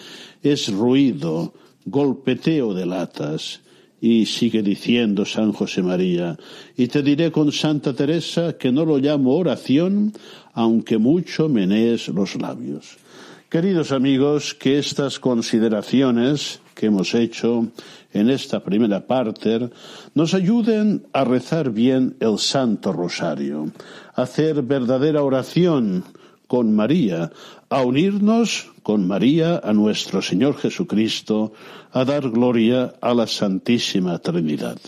es 0.44 0.72
ruido, 0.72 1.54
golpeteo 1.86 2.74
de 2.74 2.86
latas, 2.86 3.62
y 4.02 4.26
sigue 4.26 4.62
diciendo 4.62 5.26
San 5.26 5.52
José 5.52 5.82
María, 5.82 6.38
y 6.76 6.88
te 6.88 7.02
diré 7.02 7.32
con 7.32 7.52
Santa 7.52 7.94
Teresa 7.94 8.58
que 8.58 8.72
no 8.72 8.86
lo 8.86 8.98
llamo 8.98 9.36
oración, 9.36 10.14
aunque 10.54 10.98
mucho 10.98 11.50
menees 11.50 12.08
los 12.10 12.36
labios. 12.36 12.98
Queridos 13.50 13.92
amigos, 13.92 14.54
que 14.54 14.78
estas 14.80 15.20
consideraciones 15.20 16.60
que 16.74 16.88
hemos 16.88 17.16
hecho 17.16 17.68
en 18.12 18.30
esta 18.30 18.64
primera 18.64 19.08
parte 19.08 19.70
nos 20.14 20.34
ayuden 20.34 21.06
a 21.14 21.24
rezar 21.24 21.72
bien 21.72 22.18
el 22.20 22.38
Santo 22.38 22.92
Rosario, 22.92 23.72
a 24.14 24.24
hacer 24.24 24.62
verdadera 24.62 25.24
oración 25.24 26.04
con 26.48 26.76
María, 26.76 27.32
a 27.76 27.84
unirnos 27.84 28.72
con 28.84 29.06
María 29.06 29.60
a 29.62 29.74
nuestro 29.74 30.22
Señor 30.22 30.56
Jesucristo, 30.56 31.52
a 31.92 32.06
dar 32.06 32.30
gloria 32.30 32.94
a 33.02 33.14
la 33.14 33.28
Santísima 33.28 34.18
Trinidad. 34.20 34.80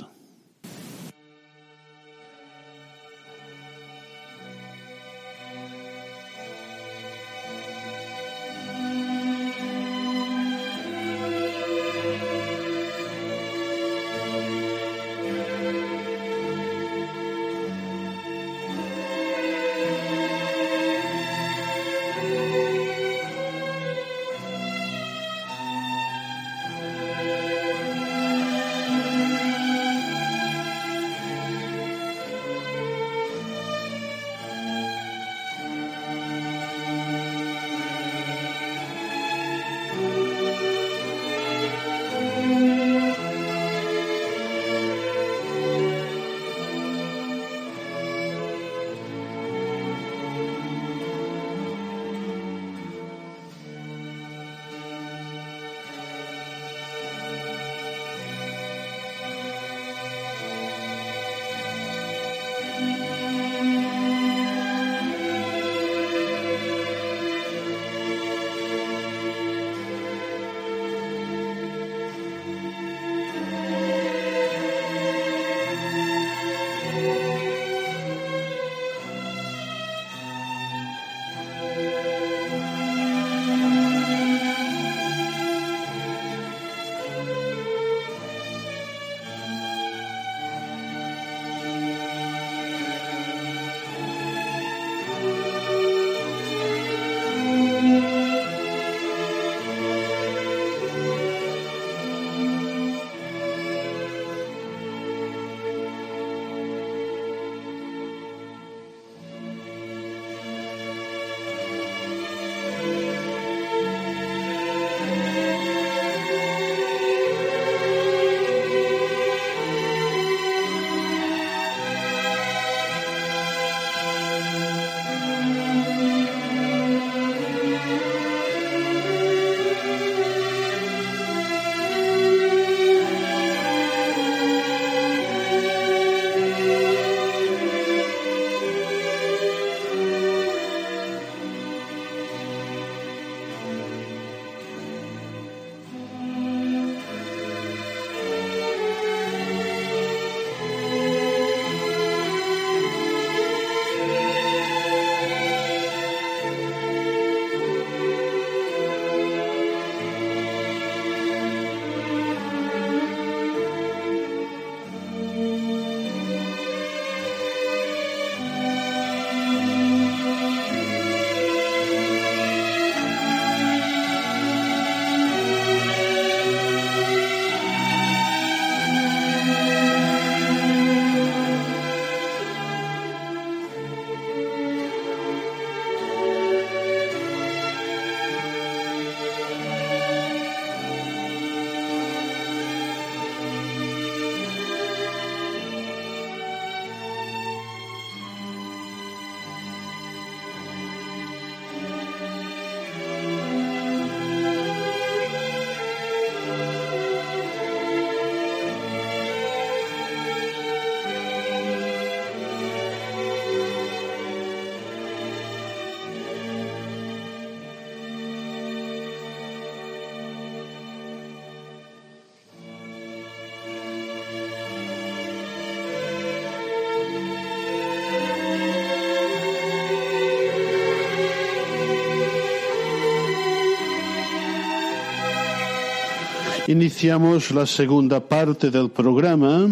Iniciamos 236.68 237.52
la 237.52 237.66
segunda 237.66 238.20
parte 238.20 238.70
del 238.72 238.90
programa 238.90 239.70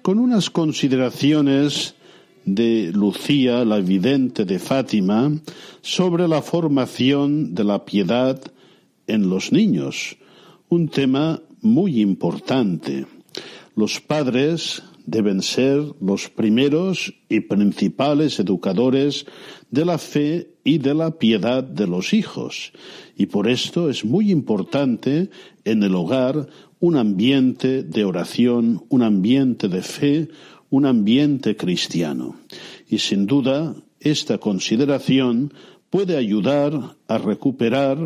con 0.00 0.18
unas 0.18 0.48
consideraciones 0.48 1.94
de 2.46 2.90
Lucía, 2.90 3.66
la 3.66 3.80
vidente 3.80 4.46
de 4.46 4.58
Fátima, 4.58 5.30
sobre 5.82 6.26
la 6.26 6.40
formación 6.40 7.54
de 7.54 7.64
la 7.64 7.84
piedad 7.84 8.40
en 9.06 9.28
los 9.28 9.52
niños, 9.52 10.16
un 10.70 10.88
tema 10.88 11.42
muy 11.60 12.00
importante. 12.00 13.04
Los 13.76 14.00
padres 14.00 14.82
deben 15.10 15.40
ser 15.40 15.82
los 16.00 16.28
primeros 16.28 17.14
y 17.28 17.40
principales 17.40 18.38
educadores 18.38 19.24
de 19.70 19.84
la 19.84 19.96
fe 19.96 20.50
y 20.64 20.78
de 20.78 20.94
la 20.94 21.18
piedad 21.18 21.64
de 21.64 21.86
los 21.86 22.12
hijos, 22.12 22.72
y 23.16 23.26
por 23.26 23.48
esto 23.48 23.88
es 23.88 24.04
muy 24.04 24.30
importante 24.30 25.30
en 25.64 25.82
el 25.82 25.94
hogar 25.94 26.48
un 26.78 26.96
ambiente 26.96 27.82
de 27.82 28.04
oración, 28.04 28.84
un 28.90 29.02
ambiente 29.02 29.68
de 29.68 29.82
fe, 29.82 30.28
un 30.70 30.84
ambiente 30.84 31.56
cristiano. 31.56 32.36
Y 32.88 32.98
sin 32.98 33.26
duda, 33.26 33.74
esta 34.00 34.38
consideración 34.38 35.52
puede 35.90 36.16
ayudar 36.16 36.96
a 37.08 37.18
recuperar 37.18 37.98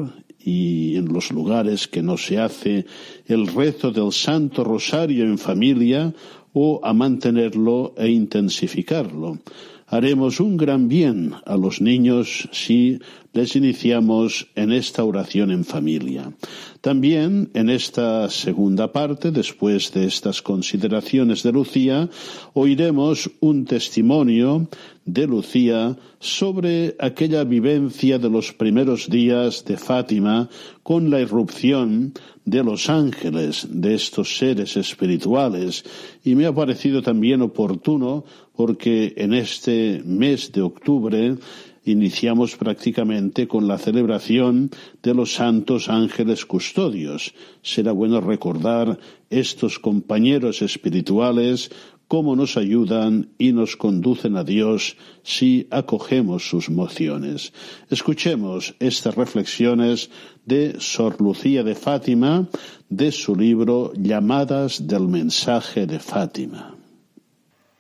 y 0.45 0.97
en 0.97 1.13
los 1.13 1.31
lugares 1.31 1.87
que 1.87 2.03
no 2.03 2.17
se 2.17 2.39
hace 2.39 2.87
el 3.27 3.47
rezo 3.47 3.91
del 3.91 4.13
Santo 4.13 4.65
Rosario 4.65 5.25
en 5.25 5.39
familia 5.39 6.15
o 6.53 6.81
a 6.83 6.93
mantenerlo 6.93 7.95
e 7.97 8.09
intensificarlo. 8.09 9.39
Haremos 9.87 10.41
un 10.41 10.57
gran 10.57 10.89
bien 10.89 11.35
a 11.45 11.57
los 11.57 11.81
niños 11.81 12.49
si 12.53 12.99
les 13.33 13.57
iniciamos 13.57 14.49
en 14.55 14.73
esta 14.73 15.05
oración 15.05 15.51
en 15.51 15.65
familia. 15.65 16.33
También 16.81 17.51
en 17.55 17.71
esta 17.71 18.29
segunda 18.29 18.93
parte, 18.93 19.31
después 19.31 19.93
de 19.93 20.05
estas 20.05 20.43
consideraciones 20.43 21.43
de 21.43 21.53
Lucía, 21.53 22.11
oiremos 22.53 23.31
un 23.41 23.65
testimonio 23.65 24.69
de 25.05 25.27
Lucía 25.27 25.97
sobre 26.21 26.95
aquella 26.99 27.45
vivencia 27.45 28.19
de 28.19 28.29
los 28.29 28.53
primeros 28.53 29.09
días 29.09 29.65
de 29.65 29.77
Fátima 29.77 30.49
con 30.83 31.11
la 31.11 31.21
irrupción 31.21 32.13
de 32.45 32.63
los 32.63 32.91
ángeles, 32.91 33.67
de 33.71 33.95
estos 33.95 34.37
seres 34.37 34.77
espirituales, 34.77 35.85
y 36.25 36.35
me 36.35 36.47
ha 36.47 36.55
parecido 36.55 37.03
también 37.03 37.41
oportuno 37.43 38.25
porque 38.55 39.15
en 39.17 39.33
este 39.33 40.03
mes 40.05 40.53
de 40.53 40.61
octubre 40.61 41.37
iniciamos 41.85 42.57
prácticamente 42.57 43.49
con 43.49 43.67
la 43.67 43.79
celebración 43.79 44.71
de 45.03 45.15
los 45.15 45.35
santos 45.35 45.89
ángeles 45.89 46.47
custodios. 46.47 47.35
Será 47.63 47.93
bueno 47.93 48.21
recordar 48.21 48.99
estos 49.31 49.79
compañeros 49.79 50.63
espirituales 50.63 51.71
cómo 52.13 52.37
nos 52.37 52.59
ayudan 52.59 53.31
y 53.39 53.53
nos 53.53 53.77
conducen 53.79 54.37
a 54.37 54.45
Dios 54.45 54.99
si 55.23 55.67
acogemos 55.71 56.47
sus 56.47 56.69
mociones. 56.69 57.55
Escuchemos 57.89 58.75
estas 58.81 59.15
reflexiones 59.15 60.11
de 60.45 60.77
Sor 60.79 61.23
Lucía 61.23 61.63
de 61.63 61.75
Fátima 61.75 62.49
de 62.91 63.13
su 63.13 63.35
libro 63.35 63.95
Llamadas 63.95 64.87
del 64.87 65.09
mensaje 65.09 65.87
de 65.87 65.99
Fátima. 65.99 66.77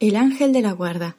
El 0.00 0.16
ángel 0.16 0.54
de 0.54 0.62
la 0.62 0.72
guarda. 0.72 1.16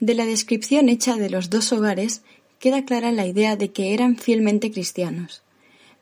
De 0.00 0.14
la 0.14 0.26
descripción 0.26 0.90
hecha 0.90 1.16
de 1.16 1.30
los 1.30 1.48
dos 1.48 1.72
hogares 1.72 2.20
queda 2.58 2.84
clara 2.84 3.12
la 3.12 3.26
idea 3.26 3.56
de 3.56 3.72
que 3.72 3.94
eran 3.94 4.16
fielmente 4.16 4.70
cristianos, 4.70 5.42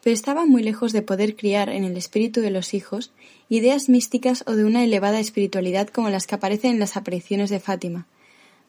pero 0.02 0.14
estaban 0.14 0.48
muy 0.48 0.64
lejos 0.64 0.92
de 0.92 1.02
poder 1.02 1.36
criar 1.36 1.68
en 1.68 1.84
el 1.84 1.96
espíritu 1.96 2.40
de 2.40 2.50
los 2.50 2.74
hijos 2.74 3.12
ideas 3.48 3.88
místicas 3.88 4.42
o 4.48 4.56
de 4.56 4.64
una 4.64 4.82
elevada 4.82 5.20
espiritualidad 5.20 5.88
como 5.88 6.10
las 6.10 6.26
que 6.26 6.34
aparecen 6.34 6.72
en 6.72 6.80
las 6.80 6.96
apariciones 6.96 7.50
de 7.50 7.60
Fátima, 7.60 8.08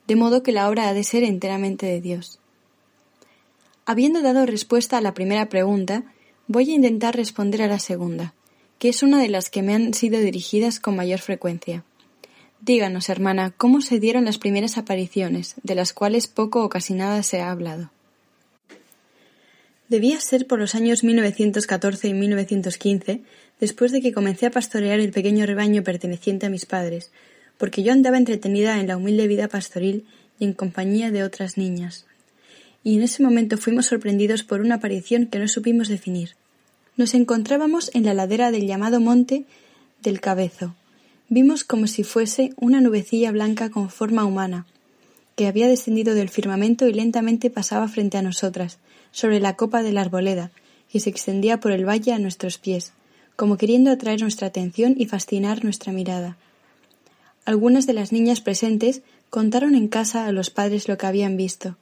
de 0.06 0.16
modo 0.16 0.44
que 0.44 0.52
la 0.52 0.70
obra 0.70 0.90
ha 0.90 0.94
de 0.94 1.04
ser 1.04 1.24
enteramente 1.24 1.88
de 1.88 2.02
Dios. 2.02 2.40
Habiendo 3.88 4.22
dado 4.22 4.46
respuesta 4.46 4.98
a 4.98 5.02
la 5.02 5.16
primera 5.16 5.50
pregunta, 5.50 6.04
voy 6.48 6.70
a 6.70 6.76
intentar 6.76 7.16
responder 7.16 7.64
a 7.64 7.68
la 7.68 7.80
segunda, 7.80 8.36
que 8.78 8.90
es 8.90 9.02
una 9.02 9.20
de 9.20 9.30
las 9.30 9.50
que 9.50 9.64
me 9.64 9.74
han 9.74 9.96
sido 9.96 10.20
dirigidas 10.20 10.80
con 10.80 10.96
mayor 10.96 11.20
frecuencia. 11.20 11.84
Díganos, 12.62 13.10
hermana, 13.10 13.52
cómo 13.56 13.82
se 13.82 14.00
dieron 14.00 14.26
las 14.26 14.38
primeras 14.38 14.78
apariciones, 14.78 15.56
de 15.64 15.76
las 15.76 15.94
cuales 15.94 16.28
poco 16.28 16.64
o 16.64 16.70
casi 16.70 16.94
nada 16.94 17.22
se 17.24 17.42
ha 17.42 17.52
hablado. 17.52 17.92
Debía 19.88 20.20
ser 20.20 20.48
por 20.48 20.58
los 20.58 20.74
años 20.74 21.04
1914 21.04 22.08
y 22.08 22.14
1915, 22.14 23.22
después 23.60 23.92
de 23.92 24.02
que 24.02 24.14
comencé 24.14 24.48
a 24.48 24.52
pastorear 24.52 25.00
el 25.00 25.12
pequeño 25.12 25.46
rebaño 25.46 25.84
perteneciente 25.84 26.48
a 26.48 26.50
mis 26.50 26.66
padres, 26.66 27.12
porque 27.58 27.84
yo 27.84 27.94
andaba 27.94 28.18
entretenida 28.18 28.80
en 28.80 28.88
la 28.88 28.98
humilde 28.98 29.28
vida 29.28 29.48
pastoril 29.48 30.06
y 30.40 30.46
en 30.46 30.54
compañía 30.54 31.12
de 31.12 31.24
otras 31.24 31.58
niñas. 31.58 32.06
Y 32.84 32.98
en 32.98 33.04
ese 33.04 33.22
momento 33.22 33.58
fuimos 33.58 33.86
sorprendidos 33.86 34.44
por 34.44 34.62
una 34.62 34.76
aparición 34.76 35.28
que 35.28 35.40
no 35.40 35.48
supimos 35.48 35.88
definir. 35.88 36.32
Nos 36.98 37.14
encontrábamos 37.14 37.92
en 37.94 38.06
la 38.06 38.14
ladera 38.14 38.52
del 38.52 38.68
llamado 38.68 39.00
monte 39.00 39.46
del 40.02 40.20
Cabezo, 40.20 40.76
vimos 41.30 41.64
como 41.64 41.88
si 41.88 42.04
fuese 42.04 42.54
una 42.58 42.82
nubecilla 42.82 43.32
blanca 43.32 43.70
con 43.70 43.90
forma 43.90 44.26
humana, 44.26 44.66
que 45.36 45.48
había 45.48 45.68
descendido 45.68 46.16
del 46.16 46.30
firmamento 46.30 46.88
y 46.88 46.94
lentamente 46.94 47.50
pasaba 47.50 47.88
frente 47.88 48.18
a 48.18 48.22
nosotras, 48.22 48.78
sobre 49.12 49.40
la 49.40 49.56
copa 49.56 49.84
de 49.84 49.92
la 49.92 50.02
arboleda, 50.02 50.52
que 50.92 51.00
se 51.00 51.10
extendía 51.10 51.60
por 51.60 51.72
el 51.72 51.88
valle 51.88 52.14
a 52.14 52.20
nuestros 52.20 52.58
pies, 52.58 52.94
como 53.36 53.58
queriendo 53.58 53.92
atraer 53.92 54.22
nuestra 54.22 54.48
atención 54.48 54.96
y 54.98 55.08
fascinar 55.08 55.64
nuestra 55.64 55.92
mirada. 55.92 56.38
Algunas 57.44 57.86
de 57.86 57.94
las 57.94 58.12
niñas 58.12 58.42
presentes 58.42 59.02
contaron 59.30 59.76
en 59.76 59.88
casa 59.88 60.26
a 60.26 60.32
los 60.32 60.50
padres 60.50 60.88
lo 60.88 60.98
que 60.98 61.06
habían 61.06 61.38
visto, 61.38 61.78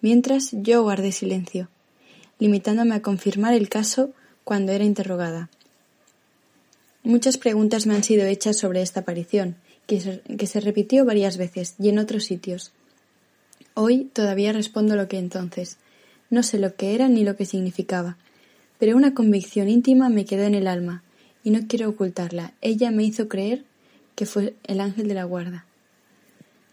mientras 0.00 0.50
yo 0.52 0.82
guardé 0.82 1.12
silencio, 1.12 1.68
limitándome 2.38 2.94
a 2.94 3.02
confirmar 3.02 3.54
el 3.54 3.68
caso 3.68 4.10
cuando 4.44 4.72
era 4.72 4.84
interrogada. 4.84 5.48
Muchas 7.06 7.38
preguntas 7.38 7.86
me 7.86 7.94
han 7.94 8.02
sido 8.02 8.26
hechas 8.26 8.56
sobre 8.56 8.82
esta 8.82 8.98
aparición, 8.98 9.54
que 9.86 10.00
se, 10.00 10.60
repitió 10.60 11.04
varias 11.04 11.36
veces 11.36 11.76
y 11.78 11.88
en 11.88 12.00
otros 12.00 12.24
sitios. 12.24 12.72
Hoy 13.74 14.10
todavía 14.12 14.52
respondo 14.52 14.96
lo 14.96 15.06
que 15.06 15.16
entonces. 15.16 15.76
No 16.30 16.42
sé 16.42 16.58
lo 16.58 16.74
que 16.74 16.96
era 16.96 17.06
ni 17.06 17.22
lo 17.22 17.36
que 17.36 17.44
significaba, 17.44 18.16
pero 18.80 18.96
una 18.96 19.14
convicción 19.14 19.68
íntima 19.68 20.08
me 20.08 20.24
quedó 20.24 20.46
en 20.46 20.56
el 20.56 20.66
alma, 20.66 21.04
y 21.44 21.50
no 21.50 21.68
quiero 21.68 21.90
ocultarla. 21.90 22.54
Ella 22.60 22.90
me 22.90 23.04
hizo 23.04 23.28
creer 23.28 23.62
que 24.16 24.26
fue 24.26 24.56
el 24.64 24.80
ángel 24.80 25.06
de 25.06 25.14
la 25.14 25.22
guarda. 25.22 25.64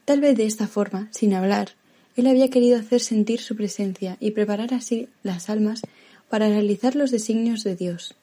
Tal 0.04 0.20
vez 0.20 0.36
de 0.36 0.48
esta 0.48 0.66
forma, 0.66 1.10
sin 1.12 1.36
hablar, 1.36 1.74
él 2.16 2.26
había 2.26 2.50
querido 2.50 2.80
hacer 2.80 3.02
sentir 3.02 3.40
su 3.40 3.56
presencia 3.56 4.18
y 4.20 4.32
preparar 4.32 4.74
así 4.74 5.10
las 5.22 5.52
almas 5.52 5.84
para 6.28 6.50
realizar 6.50 6.96
los 6.96 7.12
designios 7.12 7.64
de 7.64 7.76
Dios. 7.76 8.16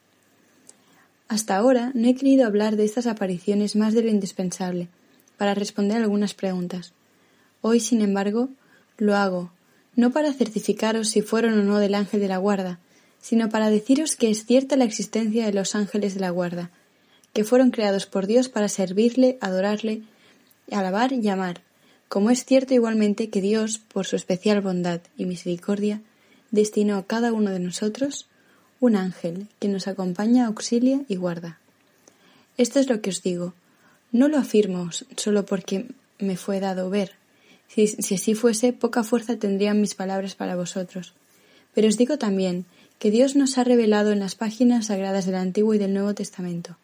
Hasta 1.31 1.55
ahora 1.55 1.93
no 1.93 2.09
he 2.09 2.15
querido 2.15 2.45
hablar 2.45 2.75
de 2.75 2.83
estas 2.83 3.07
apariciones 3.07 3.77
más 3.77 3.93
de 3.93 4.03
lo 4.03 4.09
indispensable, 4.09 4.89
para 5.37 5.53
responder 5.53 5.95
algunas 5.95 6.33
preguntas. 6.33 6.91
Hoy, 7.61 7.79
sin 7.79 8.01
embargo, 8.01 8.49
lo 8.97 9.15
hago, 9.15 9.49
no 9.95 10.11
para 10.11 10.33
certificaros 10.33 11.07
si 11.07 11.21
fueron 11.21 11.57
o 11.57 11.63
no 11.63 11.79
del 11.79 11.95
ángel 11.95 12.19
de 12.19 12.27
la 12.27 12.37
guarda, 12.37 12.79
sino 13.21 13.47
para 13.47 13.69
deciros 13.69 14.17
que 14.17 14.29
es 14.29 14.45
cierta 14.45 14.75
la 14.75 14.83
existencia 14.83 15.45
de 15.45 15.53
los 15.53 15.73
ángeles 15.73 16.15
de 16.15 16.19
la 16.19 16.31
guarda, 16.31 16.69
que 17.31 17.45
fueron 17.45 17.71
creados 17.71 18.07
por 18.07 18.27
Dios 18.27 18.49
para 18.49 18.67
servirle, 18.67 19.37
adorarle, 19.39 20.01
alabar 20.69 21.13
y 21.13 21.29
amar, 21.29 21.61
como 22.09 22.29
es 22.29 22.43
cierto 22.43 22.73
igualmente 22.73 23.29
que 23.29 23.39
Dios, 23.39 23.77
por 23.77 24.05
su 24.05 24.17
especial 24.17 24.59
bondad 24.59 24.99
y 25.15 25.27
misericordia, 25.27 26.01
destinó 26.51 26.97
a 26.97 27.07
cada 27.07 27.31
uno 27.31 27.51
de 27.51 27.59
nosotros 27.59 28.27
un 28.81 28.97
ángel 28.97 29.47
que 29.59 29.69
nos 29.69 29.87
acompaña, 29.87 30.47
auxilia 30.47 31.05
y 31.07 31.15
guarda. 31.15 31.59
Esto 32.57 32.79
es 32.79 32.89
lo 32.89 32.99
que 33.01 33.11
os 33.11 33.21
digo. 33.21 33.53
No 34.11 34.27
lo 34.27 34.37
afirmo 34.37 34.89
solo 35.15 35.45
porque 35.45 35.87
me 36.19 36.35
fue 36.35 36.59
dado 36.59 36.89
ver. 36.89 37.13
Si, 37.69 37.87
si 37.87 38.15
así 38.15 38.35
fuese, 38.35 38.73
poca 38.73 39.03
fuerza 39.03 39.37
tendrían 39.37 39.79
mis 39.79 39.95
palabras 39.95 40.35
para 40.35 40.57
vosotros. 40.57 41.13
Pero 41.73 41.87
os 41.87 41.95
digo 41.95 42.17
también 42.17 42.65
que 42.99 43.11
Dios 43.11 43.35
nos 43.35 43.57
ha 43.57 43.63
revelado 43.63 44.11
en 44.11 44.19
las 44.19 44.35
páginas 44.35 44.87
sagradas 44.87 45.25
del 45.25 45.35
Antiguo 45.35 45.73
y 45.73 45.77
del 45.77 45.93
Nuevo 45.93 46.13
Testamento. 46.13 46.75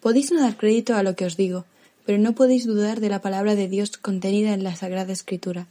Podéis 0.00 0.32
no 0.32 0.40
dar 0.40 0.56
crédito 0.56 0.96
a 0.96 1.02
lo 1.02 1.14
que 1.14 1.26
os 1.26 1.36
digo, 1.36 1.64
pero 2.04 2.18
no 2.18 2.34
podéis 2.34 2.66
dudar 2.66 3.00
de 3.00 3.10
la 3.10 3.20
palabra 3.20 3.54
de 3.54 3.68
Dios 3.68 3.98
contenida 3.98 4.54
en 4.54 4.64
la 4.64 4.74
Sagrada 4.74 5.12
Escritura. 5.12 5.66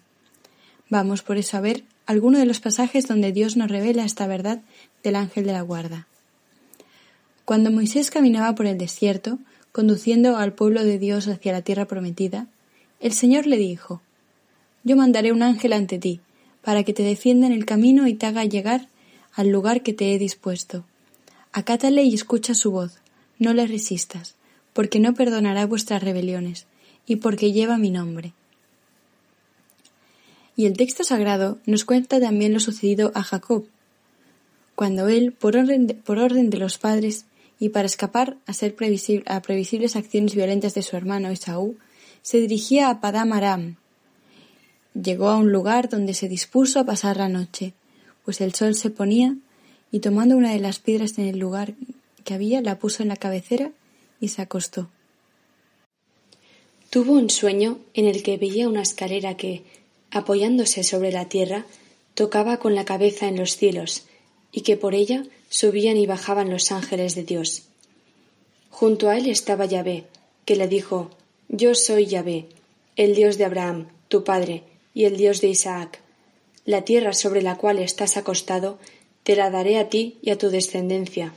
Vamos 0.89 1.21
por 1.21 1.37
eso 1.37 1.57
a 1.57 1.61
ver 1.61 1.83
alguno 2.05 2.39
de 2.39 2.45
los 2.45 2.59
pasajes 2.59 3.07
donde 3.07 3.33
Dios 3.33 3.57
nos 3.57 3.69
revela 3.69 4.05
esta 4.05 4.27
verdad 4.27 4.61
del 5.03 5.15
ángel 5.15 5.45
de 5.45 5.53
la 5.53 5.61
guarda. 5.61 6.07
Cuando 7.45 7.71
Moisés 7.71 8.11
caminaba 8.11 8.55
por 8.55 8.65
el 8.65 8.77
desierto, 8.77 9.39
conduciendo 9.71 10.37
al 10.37 10.53
pueblo 10.53 10.83
de 10.83 10.99
Dios 10.99 11.27
hacia 11.27 11.51
la 11.51 11.61
tierra 11.61 11.85
prometida, 11.85 12.47
el 12.99 13.13
Señor 13.13 13.45
le 13.45 13.57
dijo 13.57 14.01
Yo 14.83 14.95
mandaré 14.95 15.31
un 15.31 15.43
ángel 15.43 15.73
ante 15.73 15.99
ti, 15.99 16.19
para 16.61 16.83
que 16.83 16.93
te 16.93 17.03
defienda 17.03 17.47
en 17.47 17.53
el 17.53 17.65
camino 17.65 18.07
y 18.07 18.15
te 18.15 18.25
haga 18.25 18.43
llegar 18.43 18.89
al 19.33 19.49
lugar 19.49 19.83
que 19.83 19.93
te 19.93 20.13
he 20.13 20.19
dispuesto. 20.19 20.83
Acátale 21.53 22.03
y 22.03 22.13
escucha 22.13 22.53
su 22.53 22.71
voz, 22.71 22.97
no 23.39 23.53
le 23.53 23.67
resistas, 23.67 24.35
porque 24.73 24.99
no 24.99 25.13
perdonará 25.13 25.65
vuestras 25.65 26.03
rebeliones, 26.03 26.65
y 27.05 27.17
porque 27.17 27.53
lleva 27.53 27.77
mi 27.77 27.89
nombre. 27.89 28.33
Y 30.55 30.65
el 30.65 30.75
texto 30.75 31.03
sagrado 31.03 31.59
nos 31.65 31.85
cuenta 31.85 32.19
también 32.19 32.51
lo 32.51 32.59
sucedido 32.59 33.11
a 33.15 33.23
Jacob, 33.23 33.65
cuando 34.77 35.07
él, 35.07 35.31
por 35.31 35.57
orden 35.57 35.87
de, 35.87 36.57
los 36.59 36.77
padres, 36.77 37.25
y 37.59 37.69
para 37.69 37.87
escapar 37.87 38.37
a, 38.45 38.53
ser 38.53 38.75
a 39.25 39.41
previsibles 39.41 39.95
acciones 39.95 40.35
violentas 40.35 40.75
de 40.75 40.83
su 40.83 40.95
hermano 40.95 41.31
Esaú, 41.31 41.77
se 42.21 42.37
dirigía 42.37 42.91
a 42.91 43.01
Padam 43.01 43.33
Aram. 43.33 43.77
Llegó 44.93 45.29
a 45.29 45.37
un 45.37 45.51
lugar 45.51 45.89
donde 45.89 46.13
se 46.13 46.29
dispuso 46.29 46.79
a 46.79 46.85
pasar 46.85 47.17
la 47.17 47.27
noche, 47.27 47.73
pues 48.23 48.39
el 48.39 48.53
sol 48.53 48.75
se 48.75 48.91
ponía, 48.91 49.35
y 49.91 50.01
tomando 50.01 50.37
una 50.37 50.53
de 50.53 50.59
las 50.59 50.77
piedras 50.77 51.17
en 51.17 51.25
el 51.25 51.39
lugar 51.39 51.73
que 52.23 52.35
había, 52.35 52.61
la 52.61 52.77
puso 52.77 53.01
en 53.01 53.09
la 53.09 53.15
cabecera 53.15 53.71
y 54.21 54.27
se 54.27 54.43
acostó. 54.43 54.91
Tuvo 56.91 57.13
un 57.13 57.31
sueño 57.31 57.79
en 57.95 58.05
el 58.05 58.21
que 58.21 58.37
veía 58.37 58.69
una 58.69 58.83
escalera 58.83 59.37
que, 59.37 59.63
apoyándose 60.11 60.83
sobre 60.83 61.11
la 61.11 61.29
tierra, 61.29 61.65
tocaba 62.13 62.57
con 62.57 62.75
la 62.75 62.85
cabeza 62.85 63.27
en 63.27 63.37
los 63.37 63.57
cielos, 63.57 64.05
y 64.51 64.61
que 64.61 64.77
por 64.77 64.95
ella 64.95 65.23
subían 65.49 65.97
y 65.97 66.05
bajaban 66.05 66.49
los 66.49 66.71
ángeles 66.71 67.15
de 67.15 67.23
Dios. 67.23 67.63
Junto 68.69 69.09
a 69.09 69.17
él 69.17 69.27
estaba 69.27 69.65
Yahvé, 69.65 70.05
que 70.45 70.55
le 70.55 70.67
dijo 70.67 71.09
Yo 71.49 71.75
soy 71.75 72.05
Yahvé, 72.05 72.45
el 72.95 73.15
Dios 73.15 73.37
de 73.37 73.45
Abraham, 73.45 73.87
tu 74.07 74.23
padre, 74.23 74.63
y 74.93 75.05
el 75.05 75.17
Dios 75.17 75.41
de 75.41 75.49
Isaac. 75.49 75.99
La 76.65 76.83
tierra 76.83 77.13
sobre 77.13 77.41
la 77.41 77.55
cual 77.55 77.79
estás 77.79 78.17
acostado 78.17 78.79
te 79.23 79.35
la 79.35 79.49
daré 79.49 79.77
a 79.77 79.89
ti 79.89 80.17
y 80.21 80.31
a 80.31 80.37
tu 80.37 80.49
descendencia. 80.49 81.33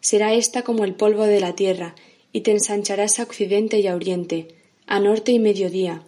Será 0.00 0.34
ésta 0.34 0.62
como 0.62 0.84
el 0.84 0.94
polvo 0.94 1.24
de 1.24 1.40
la 1.40 1.54
tierra, 1.54 1.94
y 2.32 2.40
te 2.42 2.52
ensancharás 2.52 3.18
a 3.18 3.24
occidente 3.24 3.80
y 3.80 3.86
a 3.86 3.94
oriente, 3.94 4.48
a 4.86 5.00
norte 5.00 5.32
y 5.32 5.38
mediodía, 5.38 6.02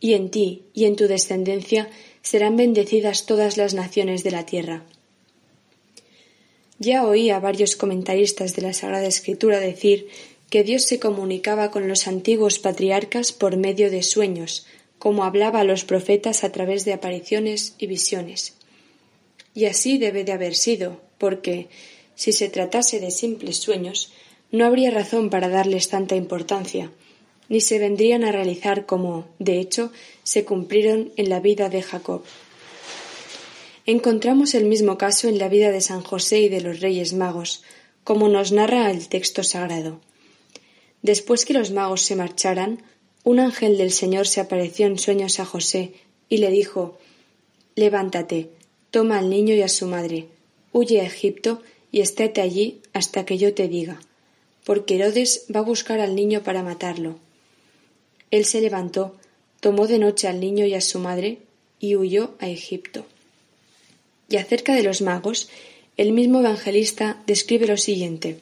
y 0.00 0.14
en 0.14 0.30
ti 0.30 0.62
y 0.74 0.84
en 0.84 0.96
tu 0.96 1.06
descendencia 1.06 1.88
serán 2.22 2.56
bendecidas 2.56 3.26
todas 3.26 3.56
las 3.56 3.74
naciones 3.74 4.24
de 4.24 4.30
la 4.30 4.46
tierra. 4.46 4.84
Ya 6.84 7.06
oí 7.06 7.30
a 7.30 7.40
varios 7.40 7.76
comentaristas 7.76 8.54
de 8.54 8.60
la 8.60 8.74
Sagrada 8.74 9.06
Escritura 9.06 9.58
decir 9.58 10.06
que 10.50 10.62
Dios 10.64 10.84
se 10.84 11.00
comunicaba 11.00 11.70
con 11.70 11.88
los 11.88 12.06
antiguos 12.06 12.58
patriarcas 12.58 13.32
por 13.32 13.56
medio 13.56 13.90
de 13.90 14.02
sueños, 14.02 14.66
como 14.98 15.24
hablaba 15.24 15.60
a 15.60 15.64
los 15.64 15.84
profetas 15.84 16.44
a 16.44 16.52
través 16.52 16.84
de 16.84 16.92
apariciones 16.92 17.74
y 17.78 17.86
visiones. 17.86 18.52
Y 19.54 19.64
así 19.64 19.96
debe 19.96 20.24
de 20.24 20.32
haber 20.32 20.54
sido, 20.54 21.00
porque, 21.16 21.68
si 22.16 22.32
se 22.32 22.50
tratase 22.50 23.00
de 23.00 23.10
simples 23.10 23.56
sueños, 23.56 24.12
no 24.50 24.66
habría 24.66 24.90
razón 24.90 25.30
para 25.30 25.48
darles 25.48 25.88
tanta 25.88 26.16
importancia, 26.16 26.92
ni 27.48 27.62
se 27.62 27.78
vendrían 27.78 28.24
a 28.24 28.32
realizar 28.32 28.84
como, 28.84 29.26
de 29.38 29.58
hecho, 29.58 29.90
se 30.22 30.44
cumplieron 30.44 31.12
en 31.16 31.30
la 31.30 31.40
vida 31.40 31.70
de 31.70 31.80
Jacob. 31.80 32.24
Encontramos 33.86 34.54
el 34.54 34.64
mismo 34.64 34.96
caso 34.96 35.28
en 35.28 35.38
la 35.38 35.48
vida 35.48 35.70
de 35.70 35.82
San 35.82 36.00
José 36.00 36.40
y 36.40 36.48
de 36.48 36.62
los 36.62 36.80
Reyes 36.80 37.12
Magos, 37.12 37.62
como 38.02 38.28
nos 38.28 38.50
narra 38.50 38.90
el 38.90 39.08
texto 39.08 39.42
sagrado. 39.42 40.00
Después 41.02 41.44
que 41.44 41.52
los 41.52 41.70
magos 41.70 42.00
se 42.00 42.16
marcharan, 42.16 42.82
un 43.24 43.40
ángel 43.40 43.76
del 43.76 43.92
Señor 43.92 44.26
se 44.26 44.40
apareció 44.40 44.86
en 44.86 44.98
sueños 44.98 45.38
a 45.38 45.44
José 45.44 45.92
y 46.30 46.38
le 46.38 46.50
dijo 46.50 46.98
Levántate, 47.74 48.48
toma 48.90 49.18
al 49.18 49.28
niño 49.28 49.54
y 49.54 49.60
a 49.60 49.68
su 49.68 49.86
madre, 49.86 50.28
huye 50.72 51.02
a 51.02 51.04
Egipto 51.04 51.60
y 51.92 52.00
estéte 52.00 52.40
allí 52.40 52.80
hasta 52.94 53.26
que 53.26 53.36
yo 53.36 53.52
te 53.52 53.68
diga, 53.68 54.00
porque 54.64 54.94
Herodes 54.94 55.44
va 55.54 55.60
a 55.60 55.64
buscar 55.64 56.00
al 56.00 56.14
niño 56.14 56.42
para 56.42 56.62
matarlo. 56.62 57.18
Él 58.30 58.46
se 58.46 58.62
levantó, 58.62 59.14
tomó 59.60 59.86
de 59.86 59.98
noche 59.98 60.26
al 60.26 60.40
niño 60.40 60.64
y 60.64 60.72
a 60.72 60.80
su 60.80 61.00
madre 61.00 61.38
y 61.80 61.96
huyó 61.96 62.34
a 62.38 62.48
Egipto. 62.48 63.04
Y 64.34 64.36
acerca 64.36 64.74
de 64.74 64.82
los 64.82 65.00
magos, 65.00 65.48
el 65.96 66.10
mismo 66.10 66.40
evangelista 66.40 67.22
describe 67.24 67.68
lo 67.68 67.76
siguiente. 67.76 68.40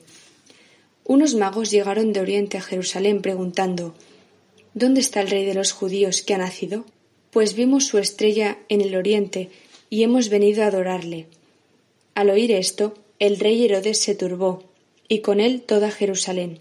Unos 1.05 1.35
magos 1.35 1.70
llegaron 1.70 2.14
de 2.14 2.20
Oriente 2.20 2.57
a 2.57 2.62
Jerusalén 2.62 3.20
preguntando 3.20 3.94
¿Dónde 4.72 5.02
está 5.02 5.20
el 5.20 5.28
rey 5.28 5.44
de 5.44 5.52
los 5.52 5.72
judíos 5.72 6.22
que 6.22 6.33
ha 6.33 6.38
nacido? 6.38 6.87
Pues 7.31 7.52
vimos 7.52 7.85
su 7.85 7.98
estrella 7.98 8.57
en 8.70 8.81
el 8.81 8.96
Oriente 8.96 9.50
y 9.90 10.02
hemos 10.02 10.31
venido 10.31 10.62
a 10.62 10.68
adorarle. 10.68 11.26
Al 12.14 12.31
oír 12.31 12.52
esto, 12.52 12.94
el 13.18 13.38
rey 13.38 13.62
Herodes 13.62 13.98
se 13.98 14.14
turbó, 14.14 14.64
y 15.09 15.18
con 15.18 15.40
él 15.40 15.61
toda 15.61 15.90
Jerusalén. 15.90 16.61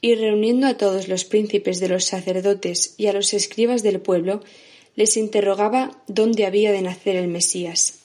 Y 0.00 0.16
reuniendo 0.16 0.66
a 0.66 0.76
todos 0.76 1.06
los 1.06 1.24
príncipes 1.24 1.78
de 1.78 1.90
los 1.90 2.06
sacerdotes 2.06 2.96
y 2.98 3.06
a 3.06 3.12
los 3.12 3.34
escribas 3.34 3.84
del 3.84 4.00
pueblo, 4.00 4.42
les 4.96 5.16
interrogaba 5.16 6.02
dónde 6.08 6.44
había 6.44 6.72
de 6.72 6.82
nacer 6.82 7.14
el 7.14 7.28
Mesías. 7.28 7.97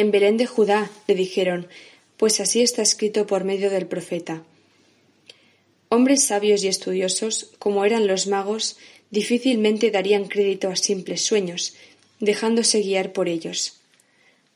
En 0.00 0.10
Belén 0.12 0.38
de 0.38 0.46
Judá, 0.46 0.90
le 1.08 1.14
dijeron, 1.14 1.68
pues 2.16 2.40
así 2.40 2.62
está 2.62 2.80
escrito 2.80 3.26
por 3.26 3.44
medio 3.44 3.68
del 3.68 3.86
profeta. 3.86 4.42
Hombres 5.90 6.24
sabios 6.24 6.64
y 6.64 6.68
estudiosos, 6.68 7.50
como 7.58 7.84
eran 7.84 8.06
los 8.06 8.26
magos, 8.26 8.78
difícilmente 9.10 9.90
darían 9.90 10.24
crédito 10.24 10.70
a 10.70 10.76
simples 10.76 11.20
sueños, 11.20 11.74
dejándose 12.18 12.80
guiar 12.80 13.12
por 13.12 13.28
ellos. 13.28 13.74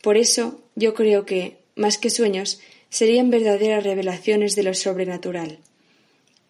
Por 0.01 0.17
eso 0.17 0.63
yo 0.77 0.95
creo 0.95 1.27
que, 1.27 1.59
más 1.77 1.99
que 1.99 2.09
sueños, 2.09 2.61
serían 2.89 3.29
verdaderas 3.29 3.85
revelaciones 3.85 4.57
de 4.57 4.63
lo 4.63 4.73
sobrenatural. 4.73 5.59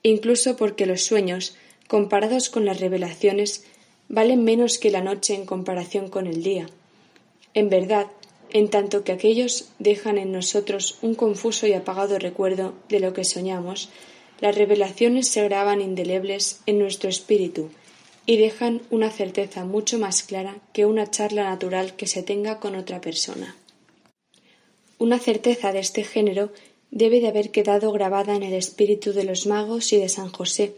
Incluso 0.04 0.56
porque 0.56 0.86
los 0.86 1.02
sueños, 1.02 1.56
comparados 1.88 2.48
con 2.48 2.64
las 2.64 2.78
revelaciones, 2.78 3.64
valen 4.08 4.44
menos 4.44 4.78
que 4.78 4.92
la 4.92 5.00
noche 5.00 5.34
en 5.34 5.46
comparación 5.46 6.10
con 6.10 6.28
el 6.28 6.44
día. 6.44 6.68
En 7.54 7.70
verdad, 7.70 8.06
en 8.54 8.68
tanto 8.68 9.02
que 9.02 9.10
aquellos 9.10 9.68
dejan 9.80 10.16
en 10.16 10.30
nosotros 10.30 10.96
un 11.02 11.16
confuso 11.16 11.66
y 11.66 11.72
apagado 11.72 12.20
recuerdo 12.20 12.72
de 12.88 13.00
lo 13.00 13.12
que 13.12 13.24
soñamos, 13.24 13.90
las 14.40 14.54
revelaciones 14.54 15.26
se 15.26 15.42
graban 15.42 15.80
indelebles 15.80 16.60
en 16.64 16.78
nuestro 16.78 17.10
espíritu 17.10 17.70
y 18.26 18.36
dejan 18.36 18.82
una 18.90 19.10
certeza 19.10 19.64
mucho 19.64 19.98
más 19.98 20.22
clara 20.22 20.56
que 20.72 20.86
una 20.86 21.10
charla 21.10 21.44
natural 21.44 21.96
que 21.96 22.06
se 22.06 22.22
tenga 22.22 22.60
con 22.60 22.76
otra 22.76 23.00
persona. 23.00 23.56
Una 24.98 25.18
certeza 25.18 25.72
de 25.72 25.80
este 25.80 26.04
género 26.04 26.52
debe 26.92 27.20
de 27.20 27.26
haber 27.26 27.50
quedado 27.50 27.90
grabada 27.90 28.36
en 28.36 28.44
el 28.44 28.54
espíritu 28.54 29.12
de 29.12 29.24
los 29.24 29.46
magos 29.46 29.92
y 29.92 29.96
de 29.98 30.08
San 30.08 30.30
José. 30.30 30.76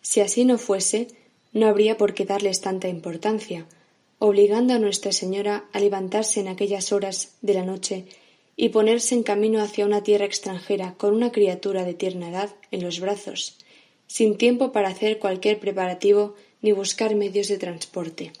Si 0.00 0.20
así 0.20 0.46
no 0.46 0.56
fuese, 0.56 1.08
no 1.52 1.68
habría 1.68 1.98
por 1.98 2.14
qué 2.14 2.24
darles 2.24 2.62
tanta 2.62 2.88
importancia, 2.88 3.66
obligando 4.20 4.74
a 4.74 4.78
Nuestra 4.78 5.12
Señora 5.12 5.64
a 5.72 5.80
levantarse 5.80 6.40
en 6.40 6.48
aquellas 6.48 6.92
horas 6.92 7.36
de 7.40 7.54
la 7.54 7.64
noche 7.64 8.04
y 8.54 8.68
ponerse 8.68 9.14
en 9.14 9.22
camino 9.22 9.62
hacia 9.62 9.86
una 9.86 10.02
tierra 10.02 10.26
extranjera 10.26 10.94
con 10.98 11.14
una 11.14 11.32
criatura 11.32 11.86
de 11.86 11.94
tierna 11.94 12.28
edad 12.28 12.54
en 12.70 12.84
los 12.84 13.00
brazos, 13.00 13.56
sin 14.06 14.36
tiempo 14.36 14.72
para 14.72 14.90
hacer 14.90 15.18
cualquier 15.18 15.58
preparativo 15.58 16.34
ni 16.60 16.72
buscar 16.72 17.14
medios 17.14 17.48
de 17.48 17.56
transporte. 17.56 18.32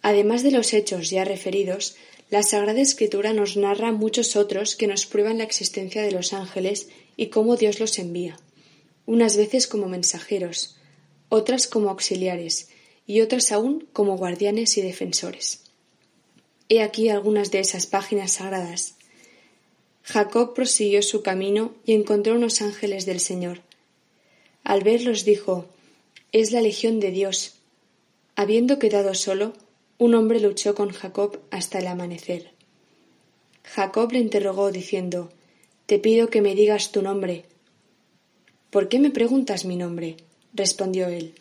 Además 0.00 0.44
de 0.44 0.52
los 0.52 0.72
hechos 0.72 1.10
ya 1.10 1.24
referidos, 1.24 1.96
la 2.30 2.44
Sagrada 2.44 2.80
Escritura 2.80 3.32
nos 3.32 3.56
narra 3.56 3.90
muchos 3.90 4.36
otros 4.36 4.76
que 4.76 4.86
nos 4.86 5.06
prueban 5.06 5.38
la 5.38 5.44
existencia 5.44 6.02
de 6.02 6.12
los 6.12 6.32
ángeles 6.32 6.88
y 7.16 7.26
cómo 7.26 7.56
Dios 7.56 7.80
los 7.80 7.98
envía, 7.98 8.38
unas 9.06 9.36
veces 9.36 9.66
como 9.66 9.88
mensajeros, 9.88 10.76
otras 11.28 11.66
como 11.66 11.90
auxiliares, 11.90 12.68
y 13.06 13.20
otras 13.20 13.52
aún 13.52 13.86
como 13.92 14.16
guardianes 14.16 14.76
y 14.78 14.82
defensores. 14.82 15.62
He 16.68 16.82
aquí 16.82 17.08
algunas 17.08 17.50
de 17.50 17.60
esas 17.60 17.86
páginas 17.86 18.32
sagradas. 18.32 18.96
Jacob 20.02 20.54
prosiguió 20.54 21.02
su 21.02 21.22
camino 21.22 21.74
y 21.84 21.92
encontró 21.94 22.34
unos 22.34 22.60
ángeles 22.62 23.06
del 23.06 23.20
Señor. 23.20 23.60
Al 24.64 24.82
verlos 24.82 25.24
dijo 25.24 25.66
Es 26.32 26.50
la 26.50 26.60
legión 26.60 26.98
de 26.98 27.10
Dios. 27.12 27.54
Habiendo 28.34 28.78
quedado 28.78 29.14
solo, 29.14 29.52
un 29.98 30.14
hombre 30.14 30.40
luchó 30.40 30.74
con 30.74 30.90
Jacob 30.90 31.38
hasta 31.50 31.78
el 31.78 31.86
amanecer. 31.86 32.50
Jacob 33.62 34.12
le 34.12 34.18
interrogó 34.18 34.72
diciendo 34.72 35.30
Te 35.86 35.98
pido 35.98 36.28
que 36.28 36.42
me 36.42 36.54
digas 36.54 36.92
tu 36.92 37.02
nombre. 37.02 37.44
¿Por 38.70 38.88
qué 38.88 38.98
me 38.98 39.10
preguntas 39.10 39.64
mi 39.64 39.76
nombre? 39.76 40.16
respondió 40.52 41.08
él. 41.08 41.34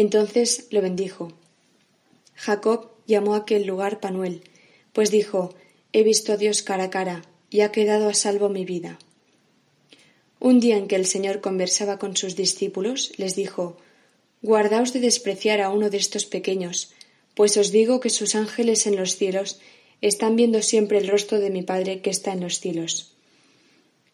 Entonces 0.00 0.66
lo 0.70 0.80
bendijo. 0.80 1.30
Jacob 2.34 2.90
llamó 3.06 3.34
a 3.34 3.40
aquel 3.40 3.66
lugar 3.66 4.00
Panuel, 4.00 4.40
pues 4.94 5.10
dijo 5.10 5.54
He 5.92 6.04
visto 6.04 6.32
a 6.32 6.38
Dios 6.38 6.62
cara 6.62 6.84
a 6.84 6.90
cara, 6.90 7.22
y 7.50 7.60
ha 7.60 7.70
quedado 7.70 8.08
a 8.08 8.14
salvo 8.14 8.48
mi 8.48 8.64
vida. 8.64 8.98
Un 10.38 10.58
día 10.58 10.78
en 10.78 10.88
que 10.88 10.96
el 10.96 11.04
Señor 11.04 11.42
conversaba 11.42 11.98
con 11.98 12.16
sus 12.16 12.34
discípulos, 12.34 13.12
les 13.18 13.36
dijo 13.36 13.76
Guardaos 14.40 14.94
de 14.94 15.00
despreciar 15.00 15.60
a 15.60 15.68
uno 15.68 15.90
de 15.90 15.98
estos 15.98 16.24
pequeños, 16.24 16.94
pues 17.34 17.58
os 17.58 17.70
digo 17.70 18.00
que 18.00 18.08
sus 18.08 18.34
ángeles 18.34 18.86
en 18.86 18.96
los 18.96 19.16
cielos 19.16 19.60
están 20.00 20.34
viendo 20.34 20.62
siempre 20.62 20.96
el 20.96 21.08
rostro 21.08 21.40
de 21.40 21.50
mi 21.50 21.60
Padre 21.60 22.00
que 22.00 22.08
está 22.08 22.32
en 22.32 22.40
los 22.40 22.58
cielos. 22.58 23.12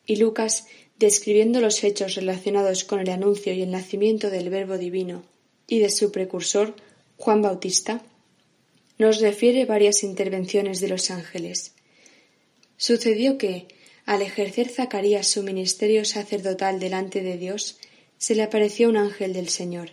y 0.04 0.16
Lucas, 0.16 0.66
describiendo 0.98 1.60
los 1.60 1.84
hechos 1.84 2.16
relacionados 2.16 2.82
con 2.82 2.98
el 2.98 3.10
anuncio 3.10 3.52
y 3.52 3.62
el 3.62 3.70
nacimiento 3.70 4.30
del 4.30 4.50
Verbo 4.50 4.78
Divino 4.78 5.35
y 5.66 5.80
de 5.80 5.90
su 5.90 6.12
precursor, 6.12 6.74
Juan 7.16 7.42
Bautista, 7.42 8.02
nos 8.98 9.20
refiere 9.20 9.64
varias 9.64 10.02
intervenciones 10.02 10.80
de 10.80 10.88
los 10.88 11.10
ángeles. 11.10 11.72
Sucedió 12.76 13.36
que, 13.38 13.68
al 14.04 14.22
ejercer 14.22 14.68
Zacarías 14.68 15.26
su 15.26 15.42
ministerio 15.42 16.04
sacerdotal 16.04 16.78
delante 16.78 17.22
de 17.22 17.36
Dios, 17.36 17.78
se 18.18 18.34
le 18.34 18.42
apareció 18.42 18.88
un 18.88 18.96
ángel 18.96 19.32
del 19.32 19.48
Señor, 19.48 19.90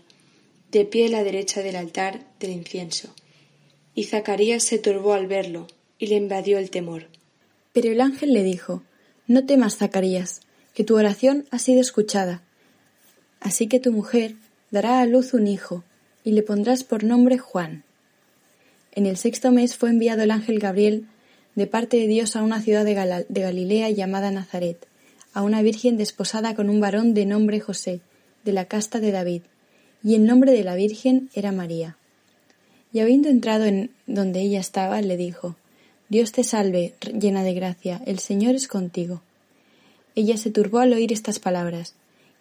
de 0.71 0.86
pie 0.86 1.07
a 1.07 1.09
la 1.09 1.23
derecha 1.23 1.62
del 1.62 1.75
altar 1.75 2.25
del 2.39 2.51
incienso. 2.51 3.13
Y 3.95 4.05
Zacarías 4.05 4.63
se 4.63 4.79
turbó 4.79 5.13
al 5.13 5.27
verlo, 5.27 5.67
y 5.99 6.07
le 6.07 6.15
invadió 6.15 6.57
el 6.57 6.69
temor. 6.69 7.07
Pero 7.71 7.91
el 7.91 8.01
ángel 8.01 8.33
le 8.33 8.43
dijo, 8.43 8.83
No 9.27 9.45
temas, 9.45 9.77
Zacarías, 9.77 10.41
que 10.73 10.83
tu 10.83 10.97
oración 10.97 11.45
ha 11.51 11.59
sido 11.59 11.81
escuchada. 11.81 12.43
Así 13.39 13.67
que 13.67 13.79
tu 13.79 13.91
mujer 13.91 14.36
dará 14.73 15.01
a 15.01 15.05
luz 15.05 15.36
un 15.36 15.45
hijo, 15.45 15.83
y 16.23 16.31
le 16.31 16.41
pondrás 16.41 16.83
por 16.83 17.03
nombre 17.03 17.38
Juan. 17.38 17.83
En 18.91 19.05
el 19.05 19.17
sexto 19.17 19.51
mes 19.51 19.77
fue 19.77 19.91
enviado 19.91 20.23
el 20.23 20.31
ángel 20.31 20.57
Gabriel 20.57 21.05
de 21.53 21.67
parte 21.67 21.97
de 21.97 22.07
Dios 22.07 22.36
a 22.36 22.41
una 22.41 22.59
ciudad 22.59 22.83
de, 22.83 22.95
Galilea 23.41 23.91
llamada 23.91 24.31
Nazaret, 24.31 24.88
a 25.31 25.43
una 25.43 25.62
virgen 25.62 25.95
desposada 25.95 26.55
con 26.55 26.71
un 26.71 26.79
varón 26.79 27.13
de 27.13 27.27
nombre 27.27 27.59
José, 27.59 28.01
de 28.45 28.51
la 28.51 28.65
casta 28.65 28.99
de 28.99 29.12
David, 29.12 29.43
y 30.03 30.15
el 30.15 30.25
nombre 30.25 30.51
de 30.51 30.63
la 30.63 30.73
virgen 30.73 31.29
era 31.36 31.51
María. 31.51 31.95
Y 32.91 32.99
habiendo 32.99 33.29
entrado 33.29 33.65
en 33.65 33.91
donde 34.07 34.41
ella 34.41 34.59
estaba, 34.59 34.99
le 35.03 35.17
dijo, 35.17 35.55
Dios 36.09 36.31
te 36.31 36.43
salve, 36.43 36.95
llena 36.99 37.43
de 37.43 37.53
gracia, 37.53 38.01
el 38.07 38.17
Señor 38.17 38.55
es 38.55 38.67
contigo. 38.67 39.21
Ella 40.15 40.36
se 40.38 40.49
turbó 40.49 40.79
al 40.79 40.93
oír 40.93 41.13
estas 41.13 41.38
palabras, 41.38 41.93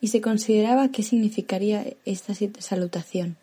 y 0.02 0.08
se 0.08 0.20
consideraba 0.20 0.90
qué 0.90 1.04
significaría 1.04 1.86
esta 2.04 2.34
salutación. 2.58 3.36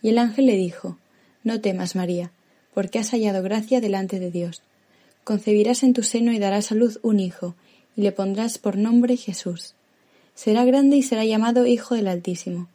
Y 0.00 0.08
el 0.08 0.18
ángel 0.18 0.46
le 0.46 0.56
dijo, 0.56 0.96
No 1.44 1.60
temas, 1.60 1.94
María, 1.94 2.32
porque 2.72 2.98
has 2.98 3.10
hallado 3.10 3.42
gracia 3.42 3.82
delante 3.82 4.18
de 4.18 4.30
Dios. 4.30 4.62
Concebirás 5.22 5.82
en 5.82 5.92
tu 5.92 6.02
seno 6.02 6.32
y 6.32 6.38
darás 6.38 6.72
a 6.72 6.74
luz 6.74 6.98
un 7.02 7.20
hijo, 7.20 7.54
y 7.94 8.00
le 8.00 8.10
pondrás 8.10 8.56
por 8.56 8.78
nombre 8.78 9.18
Jesús. 9.18 9.74
Será 10.34 10.64
grande 10.64 10.96
y 10.96 11.02
será 11.02 11.26
llamado 11.26 11.66
Hijo 11.66 11.94
del 11.94 12.08
Altísimo. 12.08 12.68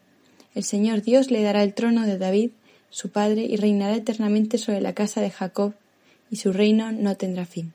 El 0.54 0.64
Señor 0.64 1.02
Dios 1.02 1.32
le 1.32 1.42
dará 1.42 1.64
el 1.64 1.74
trono 1.74 2.06
de 2.06 2.20
David, 2.20 2.52
su 2.92 3.10
padre, 3.10 3.42
y 3.42 3.56
reinará 3.56 3.96
eternamente 3.96 4.60
sobre 4.60 4.80
la 4.80 4.94
casa 4.94 5.22
de 5.22 5.32
Jacob, 5.32 5.74
y 6.30 6.36
su 6.36 6.54
reino 6.54 6.92
no 6.92 7.18
tendrá 7.18 7.48
fin. 7.48 7.74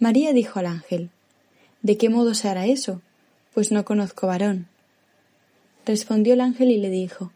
María 0.00 0.32
dijo 0.32 0.58
al 0.58 0.66
ángel, 0.66 1.10
¿De 1.82 1.96
qué 1.96 2.08
modo 2.08 2.34
se 2.34 2.48
hará 2.48 2.66
eso? 2.66 3.00
Pues 3.56 3.72
no 3.72 3.86
conozco 3.86 4.26
varón. 4.26 4.66
Respondió 5.86 6.34
el 6.34 6.42
ángel 6.42 6.70
y 6.70 6.76
le 6.76 6.90
dijo, 6.90 7.32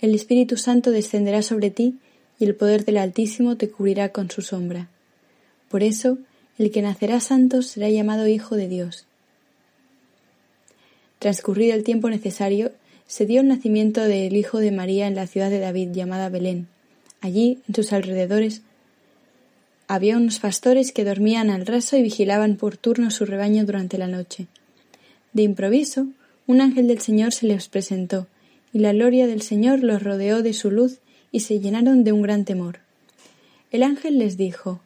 El 0.00 0.12
Espíritu 0.12 0.56
Santo 0.56 0.90
descenderá 0.90 1.40
sobre 1.40 1.70
ti, 1.70 2.00
y 2.40 2.46
el 2.46 2.56
poder 2.56 2.84
del 2.84 2.96
Altísimo 2.96 3.56
te 3.56 3.70
cubrirá 3.70 4.08
con 4.08 4.28
su 4.28 4.42
sombra. 4.42 4.88
Por 5.68 5.84
eso, 5.84 6.18
el 6.58 6.72
que 6.72 6.82
nacerá 6.82 7.20
santo 7.20 7.62
será 7.62 7.88
llamado 7.88 8.26
Hijo 8.26 8.56
de 8.56 8.66
Dios. 8.66 9.06
Transcurrido 11.20 11.74
el 11.74 11.84
tiempo 11.84 12.10
necesario, 12.10 12.72
se 13.06 13.24
dio 13.24 13.40
el 13.40 13.46
nacimiento 13.46 14.00
del 14.00 14.34
Hijo 14.34 14.58
de 14.58 14.72
María 14.72 15.06
en 15.06 15.14
la 15.14 15.28
ciudad 15.28 15.48
de 15.48 15.60
David 15.60 15.90
llamada 15.92 16.28
Belén. 16.28 16.66
Allí, 17.20 17.60
en 17.68 17.74
sus 17.76 17.92
alrededores, 17.92 18.62
había 19.86 20.16
unos 20.16 20.40
pastores 20.40 20.90
que 20.90 21.04
dormían 21.04 21.50
al 21.50 21.66
raso 21.66 21.96
y 21.96 22.02
vigilaban 22.02 22.56
por 22.56 22.76
turno 22.76 23.12
su 23.12 23.26
rebaño 23.26 23.64
durante 23.64 23.96
la 23.96 24.08
noche. 24.08 24.48
De 25.32 25.42
improviso, 25.42 26.06
un 26.46 26.60
ángel 26.60 26.88
del 26.88 27.00
Señor 27.00 27.32
se 27.32 27.46
les 27.46 27.68
presentó, 27.68 28.26
y 28.72 28.78
la 28.78 28.92
gloria 28.92 29.26
del 29.26 29.42
Señor 29.42 29.82
los 29.82 30.02
rodeó 30.02 30.42
de 30.42 30.52
su 30.52 30.70
luz 30.70 30.98
y 31.30 31.40
se 31.40 31.60
llenaron 31.60 32.04
de 32.04 32.12
un 32.12 32.22
gran 32.22 32.44
temor. 32.44 32.80
El 33.70 33.82
ángel 33.82 34.18
les 34.18 34.36
dijo 34.36 34.80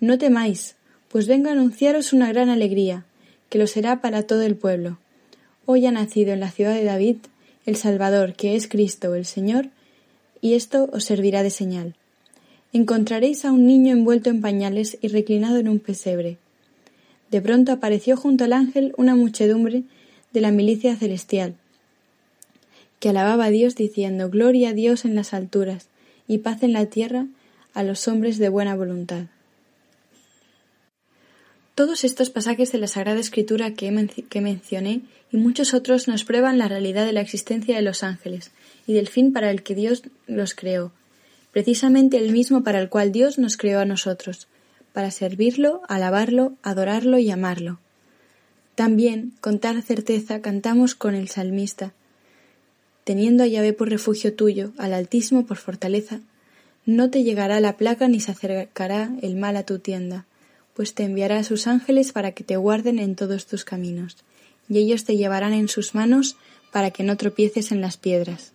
No 0.00 0.18
temáis, 0.18 0.76
pues 1.08 1.26
vengo 1.26 1.48
a 1.48 1.52
anunciaros 1.52 2.12
una 2.12 2.28
gran 2.28 2.48
alegría, 2.48 3.04
que 3.48 3.58
lo 3.58 3.66
será 3.66 4.00
para 4.00 4.24
todo 4.24 4.42
el 4.42 4.56
pueblo. 4.56 4.98
Hoy 5.66 5.86
ha 5.86 5.92
nacido 5.92 6.32
en 6.32 6.40
la 6.40 6.50
ciudad 6.50 6.74
de 6.74 6.84
David 6.84 7.16
el 7.66 7.76
Salvador, 7.76 8.34
que 8.34 8.56
es 8.56 8.68
Cristo 8.68 9.14
el 9.14 9.24
Señor, 9.24 9.68
y 10.40 10.54
esto 10.54 10.90
os 10.92 11.04
servirá 11.04 11.42
de 11.42 11.50
señal 11.50 11.94
encontraréis 12.74 13.44
a 13.44 13.52
un 13.52 13.68
niño 13.68 13.92
envuelto 13.92 14.30
en 14.30 14.40
pañales 14.40 14.98
y 15.00 15.06
reclinado 15.06 15.58
en 15.58 15.68
un 15.68 15.78
pesebre. 15.78 16.38
De 17.34 17.42
pronto 17.42 17.72
apareció 17.72 18.16
junto 18.16 18.44
al 18.44 18.52
ángel 18.52 18.94
una 18.96 19.16
muchedumbre 19.16 19.82
de 20.32 20.40
la 20.40 20.52
milicia 20.52 20.94
celestial, 20.94 21.56
que 23.00 23.08
alababa 23.08 23.46
a 23.46 23.50
Dios 23.50 23.74
diciendo 23.74 24.30
Gloria 24.30 24.68
a 24.68 24.72
Dios 24.72 25.04
en 25.04 25.16
las 25.16 25.34
alturas 25.34 25.88
y 26.28 26.38
paz 26.38 26.62
en 26.62 26.72
la 26.72 26.86
tierra 26.86 27.26
a 27.72 27.82
los 27.82 28.06
hombres 28.06 28.38
de 28.38 28.50
buena 28.50 28.76
voluntad. 28.76 29.24
Todos 31.74 32.04
estos 32.04 32.30
pasajes 32.30 32.70
de 32.70 32.78
la 32.78 32.86
Sagrada 32.86 33.18
Escritura 33.18 33.74
que, 33.74 33.90
mencioné 34.40 35.00
y 35.32 35.36
muchos 35.36 35.74
otros 35.74 36.06
nos 36.06 36.22
prueban 36.22 36.56
la 36.56 36.68
realidad 36.68 37.04
de 37.04 37.14
la 37.14 37.20
existencia 37.20 37.74
de 37.74 37.82
los 37.82 38.04
ángeles 38.04 38.52
y 38.86 38.92
del 38.92 39.08
fin 39.08 39.32
para 39.32 39.50
el 39.50 39.64
que 39.64 39.74
Dios 39.74 40.04
los 40.28 40.54
creó, 40.54 40.92
precisamente 41.50 42.16
el 42.16 42.30
mismo 42.30 42.62
para 42.62 42.80
el 42.80 42.88
cual 42.88 43.10
Dios 43.10 43.40
nos 43.40 43.56
creó 43.56 43.80
a 43.80 43.86
nosotros, 43.86 44.46
para 44.94 45.10
servirlo, 45.10 45.82
alabarlo, 45.88 46.54
adorarlo 46.62 47.18
y 47.18 47.28
amarlo. 47.30 47.80
También, 48.76 49.32
con 49.40 49.58
tal 49.58 49.82
certeza, 49.82 50.40
cantamos 50.40 50.94
con 50.94 51.16
el 51.16 51.28
salmista, 51.28 51.92
teniendo 53.02 53.42
a 53.42 53.48
Yahvé 53.48 53.72
por 53.72 53.90
refugio 53.90 54.34
tuyo, 54.34 54.72
al 54.78 54.94
Altísimo 54.94 55.46
por 55.46 55.56
fortaleza, 55.56 56.20
no 56.86 57.10
te 57.10 57.24
llegará 57.24 57.58
la 57.60 57.76
plaga 57.76 58.06
ni 58.06 58.20
se 58.20 58.30
acercará 58.30 59.10
el 59.20 59.34
mal 59.34 59.56
a 59.56 59.64
tu 59.64 59.80
tienda, 59.80 60.26
pues 60.74 60.94
te 60.94 61.02
enviará 61.02 61.38
a 61.38 61.44
sus 61.44 61.66
ángeles 61.66 62.12
para 62.12 62.30
que 62.30 62.44
te 62.44 62.56
guarden 62.56 63.00
en 63.00 63.16
todos 63.16 63.46
tus 63.46 63.64
caminos, 63.64 64.16
y 64.68 64.78
ellos 64.78 65.04
te 65.04 65.16
llevarán 65.16 65.54
en 65.54 65.68
sus 65.68 65.96
manos 65.96 66.36
para 66.70 66.92
que 66.92 67.02
no 67.02 67.16
tropieces 67.16 67.72
en 67.72 67.80
las 67.80 67.96
piedras. 67.96 68.52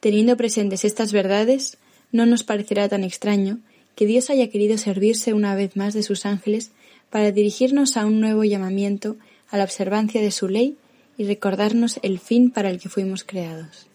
Teniendo 0.00 0.36
presentes 0.36 0.84
estas 0.84 1.12
verdades, 1.12 1.78
no 2.10 2.26
nos 2.26 2.42
parecerá 2.42 2.88
tan 2.88 3.04
extraño 3.04 3.60
que 3.94 4.06
Dios 4.06 4.30
haya 4.30 4.50
querido 4.50 4.78
servirse 4.78 5.34
una 5.34 5.54
vez 5.54 5.76
más 5.76 5.94
de 5.94 6.02
sus 6.02 6.26
ángeles 6.26 6.70
para 7.10 7.32
dirigirnos 7.32 7.96
a 7.96 8.06
un 8.06 8.20
nuevo 8.20 8.44
llamamiento 8.44 9.16
a 9.50 9.58
la 9.58 9.64
observancia 9.64 10.20
de 10.20 10.30
su 10.30 10.48
ley 10.48 10.76
y 11.18 11.24
recordarnos 11.24 11.98
el 12.02 12.18
fin 12.18 12.50
para 12.50 12.70
el 12.70 12.80
que 12.80 12.88
fuimos 12.88 13.24
creados. 13.24 13.86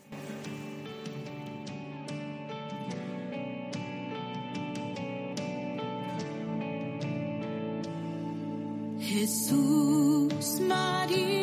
Jesús, 9.00 10.60
María 10.68 11.35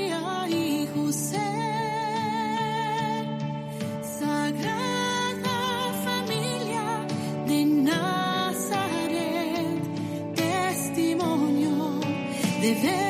de. 12.62 13.01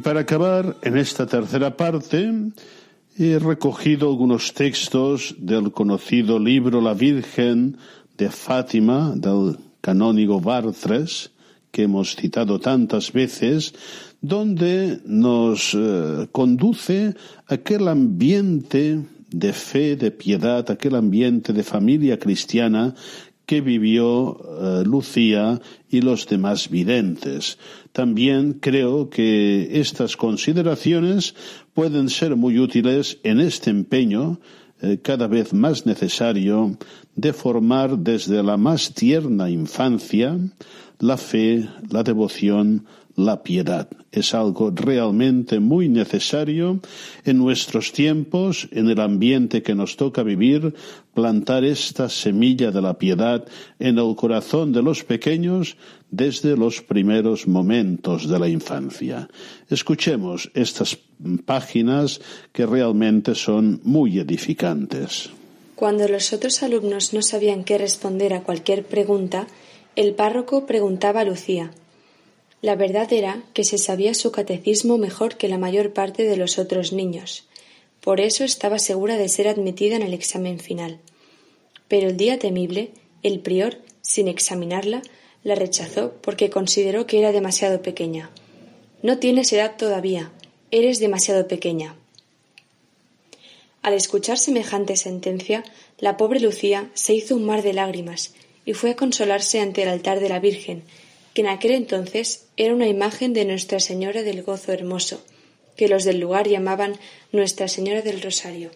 Y 0.00 0.02
para 0.02 0.20
acabar, 0.20 0.78
en 0.80 0.96
esta 0.96 1.26
tercera 1.26 1.76
parte, 1.76 2.32
he 3.18 3.38
recogido 3.38 4.08
algunos 4.08 4.54
textos 4.54 5.34
del 5.36 5.72
conocido 5.72 6.38
libro 6.38 6.80
La 6.80 6.94
Virgen 6.94 7.76
de 8.16 8.30
Fátima, 8.30 9.12
del 9.14 9.58
canónigo 9.82 10.40
Bartres, 10.40 11.32
que 11.70 11.82
hemos 11.82 12.16
citado 12.16 12.58
tantas 12.58 13.12
veces, 13.12 13.74
donde 14.22 15.02
nos 15.04 15.74
eh, 15.74 16.28
conduce 16.32 17.14
aquel 17.46 17.86
ambiente 17.86 19.04
de 19.30 19.52
fe, 19.52 19.96
de 19.96 20.12
piedad, 20.12 20.64
aquel 20.70 20.94
ambiente 20.94 21.52
de 21.52 21.62
familia 21.62 22.18
cristiana 22.18 22.94
que 23.50 23.60
vivió 23.62 24.38
eh, 24.38 24.84
Lucía 24.86 25.60
y 25.88 26.02
los 26.02 26.28
demás 26.28 26.70
videntes. 26.70 27.58
También 27.90 28.60
creo 28.60 29.10
que 29.10 29.80
estas 29.80 30.16
consideraciones 30.16 31.34
pueden 31.74 32.10
ser 32.10 32.36
muy 32.36 32.60
útiles 32.60 33.18
en 33.24 33.40
este 33.40 33.70
empeño 33.70 34.38
eh, 34.80 35.00
cada 35.02 35.26
vez 35.26 35.52
más 35.52 35.84
necesario 35.84 36.78
de 37.16 37.32
formar 37.32 37.98
desde 37.98 38.40
la 38.44 38.56
más 38.56 38.94
tierna 38.94 39.50
infancia 39.50 40.38
la 41.00 41.16
fe, 41.16 41.68
la 41.90 42.04
devoción, 42.04 42.86
la 43.16 43.42
piedad. 43.42 43.88
Es 44.12 44.34
algo 44.34 44.70
realmente 44.70 45.60
muy 45.60 45.88
necesario 45.88 46.80
en 47.24 47.38
nuestros 47.38 47.92
tiempos, 47.92 48.68
en 48.70 48.88
el 48.88 49.00
ambiente 49.00 49.62
que 49.62 49.74
nos 49.74 49.96
toca 49.96 50.22
vivir, 50.22 50.74
plantar 51.20 51.64
esta 51.64 52.08
semilla 52.08 52.70
de 52.70 52.80
la 52.80 52.96
piedad 52.96 53.44
en 53.78 53.98
el 53.98 54.16
corazón 54.16 54.72
de 54.72 54.80
los 54.80 55.04
pequeños 55.04 55.76
desde 56.10 56.56
los 56.56 56.80
primeros 56.80 57.46
momentos 57.46 58.26
de 58.26 58.38
la 58.38 58.48
infancia. 58.48 59.28
Escuchemos 59.68 60.50
estas 60.54 60.96
páginas 61.44 62.22
que 62.54 62.64
realmente 62.64 63.34
son 63.34 63.82
muy 63.84 64.18
edificantes. 64.18 65.28
Cuando 65.76 66.08
los 66.08 66.32
otros 66.32 66.62
alumnos 66.62 67.12
no 67.12 67.20
sabían 67.20 67.64
qué 67.64 67.76
responder 67.76 68.32
a 68.32 68.42
cualquier 68.42 68.84
pregunta, 68.84 69.46
el 69.96 70.14
párroco 70.14 70.64
preguntaba 70.64 71.20
a 71.20 71.24
Lucía. 71.24 71.70
La 72.62 72.76
verdad 72.76 73.12
era 73.12 73.42
que 73.52 73.64
se 73.64 73.76
sabía 73.76 74.14
su 74.14 74.32
catecismo 74.32 74.96
mejor 74.96 75.36
que 75.36 75.48
la 75.48 75.58
mayor 75.58 75.92
parte 75.92 76.24
de 76.24 76.38
los 76.38 76.58
otros 76.58 76.94
niños. 76.94 77.44
Por 78.00 78.20
eso 78.20 78.42
estaba 78.42 78.78
segura 78.78 79.18
de 79.18 79.28
ser 79.28 79.48
admitida 79.48 79.96
en 79.96 80.02
el 80.02 80.14
examen 80.14 80.58
final. 80.58 80.98
Pero 81.90 82.06
el 82.06 82.16
día 82.16 82.38
temible, 82.38 82.92
el 83.24 83.40
prior, 83.40 83.78
sin 84.00 84.28
examinarla, 84.28 85.02
la 85.42 85.56
rechazó 85.56 86.12
porque 86.22 86.48
consideró 86.48 87.04
que 87.08 87.18
era 87.18 87.32
demasiado 87.32 87.82
pequeña. 87.82 88.30
No 89.02 89.18
tienes 89.18 89.52
edad 89.52 89.74
todavía, 89.76 90.30
eres 90.70 91.00
demasiado 91.00 91.48
pequeña. 91.48 91.96
Al 93.82 93.94
escuchar 93.94 94.38
semejante 94.38 94.94
sentencia, 94.94 95.64
la 95.98 96.16
pobre 96.16 96.38
Lucía 96.38 96.88
se 96.94 97.12
hizo 97.14 97.34
un 97.34 97.44
mar 97.44 97.62
de 97.62 97.72
lágrimas 97.72 98.34
y 98.64 98.74
fue 98.74 98.90
a 98.90 98.96
consolarse 98.96 99.58
ante 99.58 99.82
el 99.82 99.88
altar 99.88 100.20
de 100.20 100.28
la 100.28 100.38
Virgen, 100.38 100.84
que 101.34 101.40
en 101.40 101.48
aquel 101.48 101.72
entonces 101.72 102.44
era 102.56 102.72
una 102.72 102.86
imagen 102.86 103.32
de 103.32 103.44
Nuestra 103.44 103.80
Señora 103.80 104.22
del 104.22 104.44
Gozo 104.44 104.72
Hermoso, 104.72 105.24
que 105.74 105.88
los 105.88 106.04
del 106.04 106.20
lugar 106.20 106.46
llamaban 106.46 106.94
Nuestra 107.32 107.66
Señora 107.66 108.00
del 108.02 108.22
Rosario. 108.22 108.70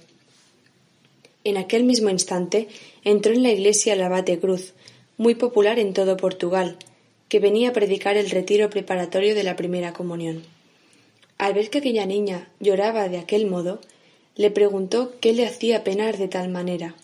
En 1.45 1.59
aquel 1.59 1.85
mismo 1.85 2.09
instante 2.09 2.69
entró 3.05 3.33
en 3.33 3.43
la 3.43 3.53
iglesia 3.53 3.93
el 3.93 4.03
abate 4.03 4.41
Cruz, 4.41 4.73
muy 5.17 5.35
popular 5.35 5.79
en 5.79 5.93
todo 5.93 6.17
Portugal, 6.17 6.79
que 7.29 7.39
venía 7.39 7.71
a 7.71 7.73
predicar 7.73 8.17
el 8.17 8.31
retiro 8.31 8.71
preparatorio 8.71 9.35
de 9.35 9.45
la 9.45 9.57
primera 9.57 9.93
comunión. 9.93 10.43
Al 11.39 11.55
ver 11.55 11.71
que 11.71 11.79
aquella 11.79 12.07
niña 12.07 12.49
lloraba 12.61 13.09
de 13.09 13.19
aquel 13.19 13.47
modo, 13.47 13.81
le 14.37 14.51
preguntó 14.51 15.13
qué 15.21 15.33
le 15.33 15.47
hacía 15.47 15.85
penar 15.85 16.17
de 16.17 16.29
tal 16.29 16.49
manera. 16.49 16.95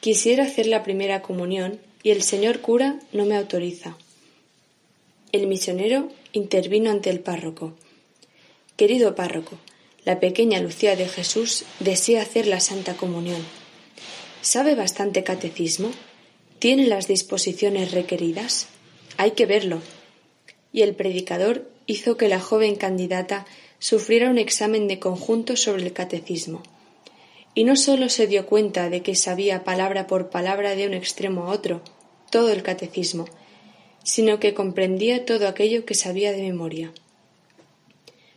Quisiera 0.00 0.44
hacer 0.44 0.66
la 0.66 0.82
primera 0.82 1.22
comunión 1.22 1.80
y 2.02 2.10
el 2.10 2.22
señor 2.22 2.60
cura 2.60 2.98
no 3.12 3.24
me 3.24 3.36
autoriza. 3.36 3.96
El 5.32 5.46
misionero 5.46 6.08
intervino 6.32 6.90
ante 6.90 7.10
el 7.10 7.20
párroco. 7.20 7.74
Querido 8.76 9.14
párroco, 9.14 9.58
la 10.04 10.20
pequeña 10.20 10.60
Lucía 10.60 10.96
de 10.96 11.08
Jesús 11.08 11.64
desea 11.80 12.22
hacer 12.22 12.46
la 12.46 12.60
Santa 12.60 12.96
Comunión. 12.96 13.42
¿Sabe 14.46 14.76
bastante 14.76 15.24
catecismo? 15.24 15.90
¿Tiene 16.60 16.86
las 16.86 17.08
disposiciones 17.08 17.90
requeridas? 17.90 18.68
Hay 19.16 19.32
que 19.32 19.44
verlo. 19.44 19.82
Y 20.72 20.82
el 20.82 20.94
predicador 20.94 21.68
hizo 21.86 22.16
que 22.16 22.28
la 22.28 22.38
joven 22.38 22.76
candidata 22.76 23.44
sufriera 23.80 24.30
un 24.30 24.38
examen 24.38 24.86
de 24.86 25.00
conjunto 25.00 25.56
sobre 25.56 25.82
el 25.82 25.92
catecismo. 25.92 26.62
Y 27.56 27.64
no 27.64 27.74
sólo 27.74 28.08
se 28.08 28.28
dio 28.28 28.46
cuenta 28.46 28.88
de 28.88 29.02
que 29.02 29.16
sabía 29.16 29.64
palabra 29.64 30.06
por 30.06 30.30
palabra 30.30 30.76
de 30.76 30.86
un 30.86 30.94
extremo 30.94 31.46
a 31.46 31.50
otro 31.50 31.82
todo 32.30 32.52
el 32.52 32.62
catecismo, 32.62 33.24
sino 34.04 34.38
que 34.38 34.54
comprendía 34.54 35.24
todo 35.24 35.48
aquello 35.48 35.84
que 35.84 35.94
sabía 35.94 36.30
de 36.30 36.42
memoria. 36.42 36.92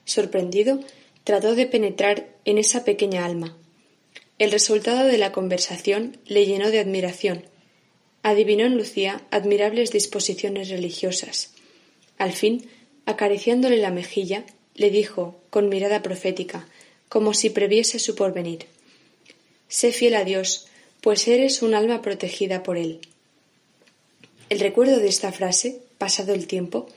Sorprendido, 0.06 0.80
trató 1.24 1.54
de 1.54 1.68
penetrar 1.68 2.30
en 2.46 2.58
esa 2.58 2.84
pequeña 2.84 3.26
alma. 3.26 3.59
El 4.40 4.52
resultado 4.52 5.06
de 5.06 5.18
la 5.18 5.34
conversación 5.34 6.18
le 6.26 6.46
llenó 6.46 6.72
de 6.72 6.80
admiración. 6.80 7.44
Adivinó 8.24 8.66
en 8.66 8.78
Lucía 8.78 9.22
admirables 9.32 9.92
disposiciones 9.92 10.70
religiosas. 10.70 11.54
Al 12.18 12.32
fin, 12.32 12.70
acariciándole 13.06 13.78
la 13.78 13.92
mejilla, 13.92 14.46
le 14.76 14.92
dijo, 14.92 15.42
con 15.50 15.68
mirada 15.68 16.02
profética, 16.02 16.70
como 17.10 17.34
si 17.34 17.50
previese 17.50 18.00
su 18.00 18.16
porvenir 18.16 18.68
Sé 19.68 19.92
fiel 19.92 20.16
a 20.16 20.24
Dios, 20.24 20.68
pues 21.02 21.28
eres 21.28 21.62
un 21.62 21.76
alma 21.76 22.02
protegida 22.02 22.64
por 22.64 22.78
Él. 22.78 23.02
El 24.50 24.62
recuerdo 24.62 25.00
de 25.00 25.10
esta 25.10 25.32
frase, 25.34 25.82
pasado 25.98 26.34
el 26.34 26.48
tiempo, 26.48 26.88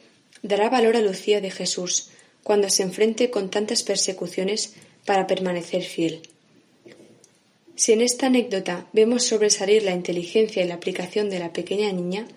dará 0.42 0.70
valor 0.70 0.96
a 0.96 1.02
Lucía 1.02 1.40
de 1.40 1.50
Jesús 1.50 2.10
cuando 2.44 2.70
se 2.70 2.82
enfrente 2.84 3.30
con 3.30 3.50
tantas 3.50 3.82
persecuciones 3.82 4.74
para 5.04 5.26
permanecer 5.26 5.82
fiel. 5.82 6.22
Si 7.82 7.90
en 7.90 8.00
esta 8.00 8.26
anécdota 8.26 8.86
vemos 8.92 9.24
sobresalir 9.24 9.82
la 9.82 9.90
inteligencia 9.90 10.62
y 10.62 10.68
la 10.68 10.74
aplicación 10.74 11.30
de 11.30 11.40
la 11.40 11.52
pequeña 11.52 11.90
niña, 11.90 12.28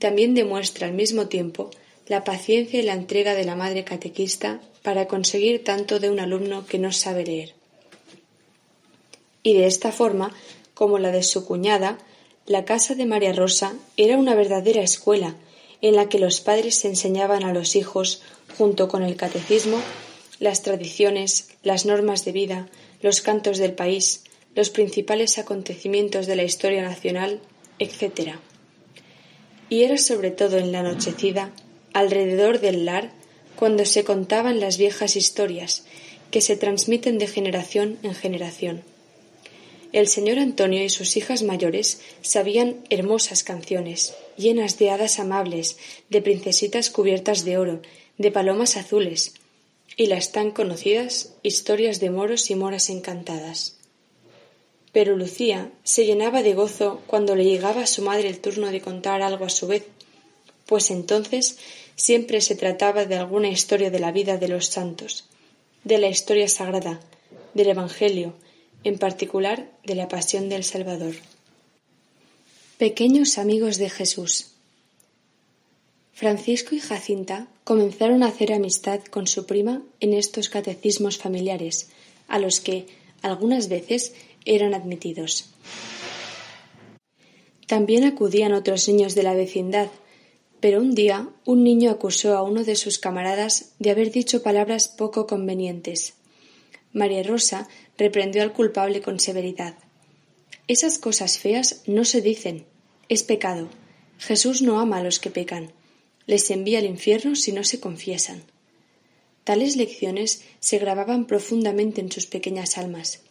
también 0.00 0.34
demuestra 0.34 0.88
al 0.88 0.94
mismo 0.94 1.28
tiempo 1.28 1.70
la 2.08 2.24
paciencia 2.24 2.80
y 2.80 2.82
la 2.82 2.94
entrega 2.94 3.34
de 3.34 3.44
la 3.44 3.54
madre 3.54 3.84
catequista 3.84 4.60
para 4.82 5.06
conseguir 5.06 5.62
tanto 5.62 6.00
de 6.00 6.10
un 6.10 6.18
alumno 6.18 6.66
que 6.66 6.80
no 6.80 6.90
sabe 6.90 7.24
leer. 7.24 7.54
Y 9.44 9.54
de 9.54 9.68
esta 9.68 9.92
forma, 9.92 10.34
como 10.74 10.98
la 10.98 11.12
de 11.12 11.22
su 11.22 11.46
cuñada, 11.46 11.98
la 12.46 12.64
casa 12.64 12.96
de 12.96 13.06
María 13.06 13.32
Rosa 13.32 13.74
era 13.96 14.16
una 14.16 14.34
verdadera 14.34 14.82
escuela 14.82 15.36
en 15.82 15.94
la 15.94 16.08
que 16.08 16.18
los 16.18 16.40
padres 16.40 16.84
enseñaban 16.84 17.44
a 17.44 17.52
los 17.52 17.76
hijos, 17.76 18.22
junto 18.58 18.88
con 18.88 19.04
el 19.04 19.14
catecismo, 19.14 19.80
las 20.40 20.62
tradiciones, 20.62 21.46
las 21.62 21.86
normas 21.86 22.24
de 22.24 22.32
vida, 22.32 22.68
los 23.02 23.20
cantos 23.20 23.58
del 23.58 23.74
país, 23.74 24.24
los 24.54 24.70
principales 24.70 25.38
acontecimientos 25.38 26.26
de 26.26 26.36
la 26.36 26.42
historia 26.42 26.82
nacional, 26.82 27.40
etc. 27.78 28.36
Y 29.68 29.84
era 29.84 29.98
sobre 29.98 30.30
todo 30.30 30.58
en 30.58 30.72
la 30.72 30.80
anochecida, 30.80 31.52
alrededor 31.92 32.60
del 32.60 32.84
lar, 32.84 33.12
cuando 33.56 33.84
se 33.84 34.04
contaban 34.04 34.60
las 34.60 34.78
viejas 34.78 35.16
historias 35.16 35.84
que 36.30 36.40
se 36.40 36.56
transmiten 36.56 37.18
de 37.18 37.26
generación 37.26 37.98
en 38.02 38.14
generación. 38.14 38.82
El 39.92 40.06
señor 40.06 40.38
Antonio 40.38 40.84
y 40.84 40.88
sus 40.88 41.16
hijas 41.16 41.42
mayores 41.42 42.00
sabían 42.22 42.76
hermosas 42.90 43.42
canciones, 43.42 44.14
llenas 44.36 44.78
de 44.78 44.90
hadas 44.90 45.18
amables, 45.18 45.78
de 46.08 46.22
princesitas 46.22 46.90
cubiertas 46.90 47.44
de 47.44 47.58
oro, 47.58 47.82
de 48.16 48.30
palomas 48.30 48.76
azules, 48.76 49.34
y 49.96 50.06
las 50.06 50.30
tan 50.30 50.52
conocidas 50.52 51.34
historias 51.42 51.98
de 51.98 52.10
moros 52.10 52.50
y 52.50 52.54
moras 52.54 52.88
encantadas. 52.88 53.79
Pero 54.92 55.16
Lucía 55.16 55.70
se 55.84 56.04
llenaba 56.04 56.42
de 56.42 56.54
gozo 56.54 57.00
cuando 57.06 57.36
le 57.36 57.44
llegaba 57.44 57.82
a 57.82 57.86
su 57.86 58.02
madre 58.02 58.28
el 58.28 58.40
turno 58.40 58.70
de 58.70 58.80
contar 58.80 59.22
algo 59.22 59.44
a 59.44 59.50
su 59.50 59.66
vez, 59.66 59.86
pues 60.66 60.90
entonces 60.90 61.58
siempre 61.96 62.40
se 62.40 62.54
trataba 62.54 63.04
de 63.04 63.16
alguna 63.16 63.48
historia 63.48 63.90
de 63.90 63.98
la 63.98 64.12
vida 64.12 64.36
de 64.36 64.48
los 64.48 64.66
santos, 64.66 65.26
de 65.84 65.98
la 65.98 66.08
historia 66.08 66.48
sagrada, 66.48 67.00
del 67.54 67.68
Evangelio, 67.68 68.34
en 68.84 68.98
particular 68.98 69.70
de 69.84 69.94
la 69.94 70.08
pasión 70.08 70.48
del 70.48 70.64
Salvador. 70.64 71.14
Pequeños 72.78 73.36
amigos 73.36 73.76
de 73.76 73.90
Jesús. 73.90 74.52
Francisco 76.14 76.74
y 76.74 76.80
Jacinta 76.80 77.48
comenzaron 77.64 78.22
a 78.22 78.28
hacer 78.28 78.52
amistad 78.52 79.00
con 79.04 79.26
su 79.26 79.46
prima 79.46 79.82
en 80.00 80.14
estos 80.14 80.48
catecismos 80.48 81.18
familiares, 81.18 81.88
a 82.28 82.38
los 82.38 82.60
que, 82.60 82.86
algunas 83.22 83.68
veces, 83.68 84.14
eran 84.44 84.74
admitidos. 84.74 85.50
También 87.66 88.04
acudían 88.04 88.52
otros 88.52 88.88
niños 88.88 89.14
de 89.14 89.22
la 89.22 89.34
vecindad, 89.34 89.88
pero 90.58 90.80
un 90.80 90.94
día 90.94 91.28
un 91.44 91.62
niño 91.62 91.90
acusó 91.90 92.36
a 92.36 92.42
uno 92.42 92.64
de 92.64 92.74
sus 92.74 92.98
camaradas 92.98 93.72
de 93.78 93.90
haber 93.90 94.10
dicho 94.10 94.42
palabras 94.42 94.88
poco 94.88 95.26
convenientes. 95.26 96.14
María 96.92 97.22
Rosa 97.22 97.68
reprendió 97.96 98.42
al 98.42 98.52
culpable 98.52 99.00
con 99.00 99.20
severidad. 99.20 99.76
Esas 100.66 100.98
cosas 100.98 101.38
feas 101.38 101.82
no 101.86 102.04
se 102.04 102.20
dicen. 102.20 102.66
Es 103.08 103.22
pecado. 103.22 103.68
Jesús 104.18 104.62
no 104.62 104.80
ama 104.80 104.98
a 104.98 105.02
los 105.04 105.20
que 105.20 105.30
pecan. 105.30 105.72
Les 106.26 106.50
envía 106.50 106.80
al 106.80 106.86
infierno 106.86 107.36
si 107.36 107.52
no 107.52 107.62
se 107.62 107.78
confiesan. 107.78 108.42
Tales 109.44 109.76
lecciones 109.76 110.42
se 110.58 110.78
grababan 110.78 111.26
profundamente 111.26 112.00
en 112.00 112.10
sus 112.10 112.26
pequeñas 112.26 112.78
almas 112.78 113.22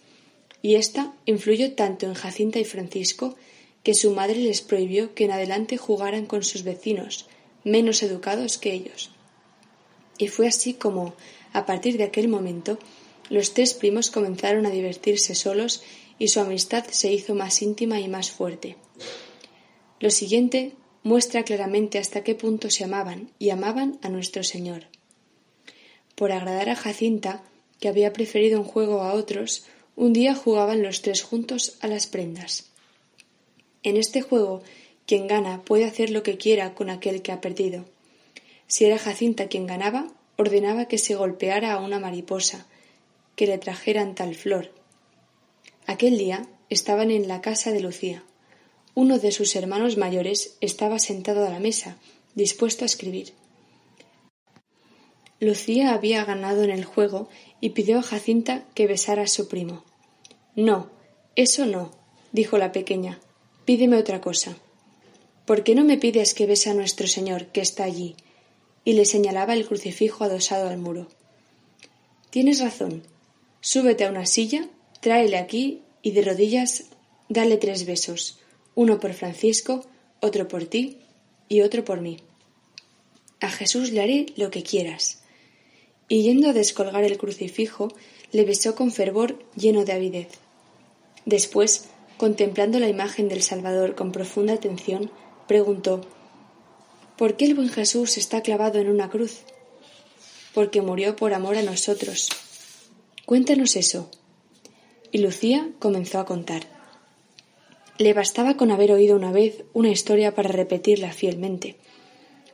y 0.61 0.75
ésta 0.75 1.13
influyó 1.25 1.73
tanto 1.73 2.05
en 2.05 2.13
Jacinta 2.13 2.59
y 2.59 2.65
Francisco 2.65 3.35
que 3.83 3.93
su 3.93 4.11
madre 4.11 4.39
les 4.39 4.61
prohibió 4.61 5.13
que 5.13 5.25
en 5.25 5.31
adelante 5.31 5.77
jugaran 5.77 6.25
con 6.25 6.43
sus 6.43 6.63
vecinos, 6.63 7.27
menos 7.63 8.03
educados 8.03 8.57
que 8.57 8.73
ellos. 8.73 9.11
Y 10.17 10.27
fue 10.27 10.47
así 10.47 10.73
como, 10.73 11.13
a 11.53 11.65
partir 11.65 11.97
de 11.97 12.03
aquel 12.03 12.27
momento, 12.27 12.77
los 13.29 13.53
tres 13.53 13.73
primos 13.73 14.11
comenzaron 14.11 14.65
a 14.65 14.69
divertirse 14.69 15.35
solos 15.35 15.81
y 16.17 16.27
su 16.27 16.41
amistad 16.41 16.85
se 16.89 17.11
hizo 17.13 17.35
más 17.35 17.61
íntima 17.61 17.99
y 17.99 18.07
más 18.07 18.29
fuerte. 18.31 18.75
Lo 19.99 20.11
siguiente 20.11 20.73
muestra 21.03 21.43
claramente 21.43 21.97
hasta 21.97 22.23
qué 22.23 22.35
punto 22.35 22.69
se 22.69 22.83
amaban 22.83 23.31
y 23.39 23.51
amaban 23.51 23.97
a 24.01 24.09
nuestro 24.09 24.43
Señor. 24.43 24.87
Por 26.15 26.31
agradar 26.33 26.69
a 26.69 26.75
Jacinta, 26.75 27.43
que 27.79 27.87
había 27.87 28.11
preferido 28.11 28.59
un 28.59 28.65
juego 28.65 29.01
a 29.01 29.13
otros, 29.13 29.65
un 29.99 30.13
día 30.13 30.33
jugaban 30.33 30.81
los 30.81 31.01
tres 31.01 31.23
juntos 31.23 31.75
a 31.81 31.87
las 31.87 32.07
prendas. 32.07 32.69
En 33.83 33.97
este 33.97 34.21
juego, 34.21 34.61
quien 35.05 35.27
gana 35.27 35.61
puede 35.63 35.83
hacer 35.83 36.09
lo 36.09 36.23
que 36.23 36.37
quiera 36.37 36.73
con 36.73 36.89
aquel 36.89 37.21
que 37.21 37.33
ha 37.33 37.41
perdido. 37.41 37.83
Si 38.65 38.85
era 38.85 38.97
Jacinta 38.97 39.49
quien 39.49 39.67
ganaba, 39.67 40.07
ordenaba 40.37 40.85
que 40.85 40.97
se 40.97 41.15
golpeara 41.15 41.73
a 41.73 41.81
una 41.81 41.99
mariposa, 41.99 42.65
que 43.35 43.45
le 43.45 43.57
trajeran 43.57 44.15
tal 44.15 44.35
flor. 44.35 44.71
Aquel 45.85 46.17
día 46.17 46.47
estaban 46.69 47.11
en 47.11 47.27
la 47.27 47.41
casa 47.41 47.73
de 47.73 47.81
Lucía. 47.81 48.23
Uno 48.95 49.19
de 49.19 49.33
sus 49.33 49.53
hermanos 49.57 49.97
mayores 49.97 50.55
estaba 50.61 50.99
sentado 50.99 51.45
a 51.45 51.49
la 51.49 51.59
mesa, 51.59 51.97
dispuesto 52.35 52.85
a 52.85 52.87
escribir. 52.87 53.33
Lucía 55.41 55.93
había 55.93 56.23
ganado 56.23 56.63
en 56.63 56.69
el 56.69 56.85
juego 56.85 57.27
y 57.59 57.71
pidió 57.71 57.99
a 57.99 58.03
Jacinta 58.03 58.63
que 58.73 58.87
besara 58.87 59.23
a 59.23 59.27
su 59.27 59.49
primo. 59.49 59.88
No, 60.59 60.89
eso 61.35 61.65
no, 61.65 61.91
dijo 62.31 62.57
la 62.57 62.71
pequeña. 62.71 63.19
Pídeme 63.65 63.97
otra 63.97 64.19
cosa. 64.19 64.55
¿Por 65.45 65.63
qué 65.63 65.73
no 65.75 65.83
me 65.83 65.97
pides 65.97 66.33
que 66.33 66.45
bese 66.45 66.69
a 66.69 66.73
nuestro 66.73 67.07
Señor, 67.07 67.47
que 67.47 67.61
está 67.61 67.83
allí? 67.83 68.15
y 68.89 68.93
le 68.93 69.05
señalaba 69.05 69.53
el 69.53 69.67
crucifijo 69.67 70.23
adosado 70.23 70.67
al 70.69 70.79
muro. 70.79 71.07
Tienes 72.31 72.59
razón. 72.59 73.03
Súbete 73.61 74.05
a 74.05 74.09
una 74.09 74.25
silla, 74.25 74.67
tráele 75.01 75.37
aquí 75.37 75.81
y 76.01 76.11
de 76.11 76.23
rodillas 76.23 76.85
dale 77.27 77.57
tres 77.57 77.85
besos, 77.85 78.39
uno 78.73 78.99
por 78.99 79.13
Francisco, 79.13 79.85
otro 80.21 80.47
por 80.47 80.65
ti 80.65 80.97
y 81.49 81.61
otro 81.61 81.85
por 81.85 82.01
mí. 82.01 82.17
A 83.41 83.51
Jesús 83.51 83.91
le 83.91 84.01
haré 84.01 84.25
lo 84.37 84.49
que 84.49 84.63
quieras. 84.63 85.21
Y 86.07 86.23
yendo 86.23 86.49
a 86.49 86.53
descolgar 86.53 87.03
el 87.03 87.19
crucifijo, 87.19 87.93
le 88.31 88.43
besó 88.43 88.73
con 88.73 88.91
fervor 88.91 89.37
lleno 89.55 89.85
de 89.85 89.93
avidez. 89.93 90.29
Después, 91.25 91.89
contemplando 92.17 92.79
la 92.79 92.89
imagen 92.89 93.27
del 93.27 93.41
Salvador 93.41 93.95
con 93.95 94.11
profunda 94.11 94.53
atención, 94.53 95.11
preguntó 95.47 96.01
¿Por 97.17 97.35
qué 97.35 97.45
el 97.45 97.55
buen 97.55 97.67
Jesús 97.67 98.17
está 98.17 98.41
clavado 98.41 98.79
en 98.79 98.89
una 98.89 99.09
cruz? 99.09 99.39
Porque 100.53 100.81
murió 100.81 101.17
por 101.17 101.33
amor 101.33 101.57
a 101.57 101.63
nosotros. 101.63 102.29
Cuéntanos 103.25 103.75
eso. 103.75 104.09
Y 105.11 105.17
Lucía 105.17 105.69
comenzó 105.79 106.19
a 106.19 106.25
contar. 106.25 106.63
Le 107.97 108.13
bastaba 108.13 108.55
con 108.55 108.71
haber 108.71 108.93
oído 108.93 109.17
una 109.17 109.33
vez 109.33 109.65
una 109.73 109.89
historia 109.89 110.33
para 110.33 110.47
repetirla 110.47 111.11
fielmente. 111.11 111.75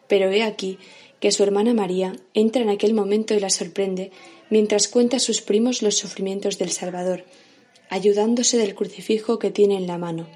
Pero 0.08 0.32
he 0.32 0.42
aquí 0.42 0.80
que 1.20 1.32
su 1.32 1.44
hermana 1.44 1.76
María 1.76 2.16
entra 2.34 2.64
en 2.64 2.70
aquel 2.70 2.96
momento 2.96 3.36
y 3.36 3.40
la 3.40 3.52
sorprende 3.52 4.12
mientras 4.50 4.88
cuenta 4.88 5.18
a 5.18 5.20
sus 5.20 5.42
primos 5.42 5.82
los 5.82 5.96
sufrimientos 5.96 6.58
del 6.58 6.72
Salvador, 6.72 7.24
ayudándose 7.90 8.58
del 8.58 8.76
crucifijo 8.76 9.40
que 9.40 9.52
tiene 9.52 9.78
en 9.78 9.88
la 9.88 9.98
mano. 9.98 10.28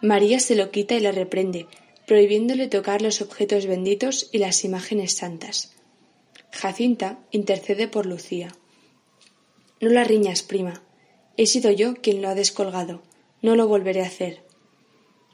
María 0.00 0.40
se 0.40 0.54
lo 0.54 0.70
quita 0.70 0.94
y 0.94 1.00
la 1.00 1.12
reprende, 1.12 1.66
prohibiéndole 2.06 2.68
tocar 2.68 3.02
los 3.02 3.20
objetos 3.20 3.66
benditos 3.66 4.28
y 4.32 4.38
las 4.38 4.64
imágenes 4.64 5.12
santas. 5.12 5.74
Jacinta 6.52 7.18
intercede 7.30 7.86
por 7.86 8.06
Lucía. 8.06 8.54
No 9.80 9.88
la 9.90 10.04
riñas, 10.04 10.42
prima. 10.42 10.82
He 11.36 11.46
sido 11.46 11.70
yo 11.70 11.94
quien 11.94 12.20
lo 12.20 12.28
ha 12.28 12.34
descolgado. 12.34 13.02
No 13.42 13.56
lo 13.56 13.68
volveré 13.68 14.02
a 14.02 14.06
hacer. 14.06 14.42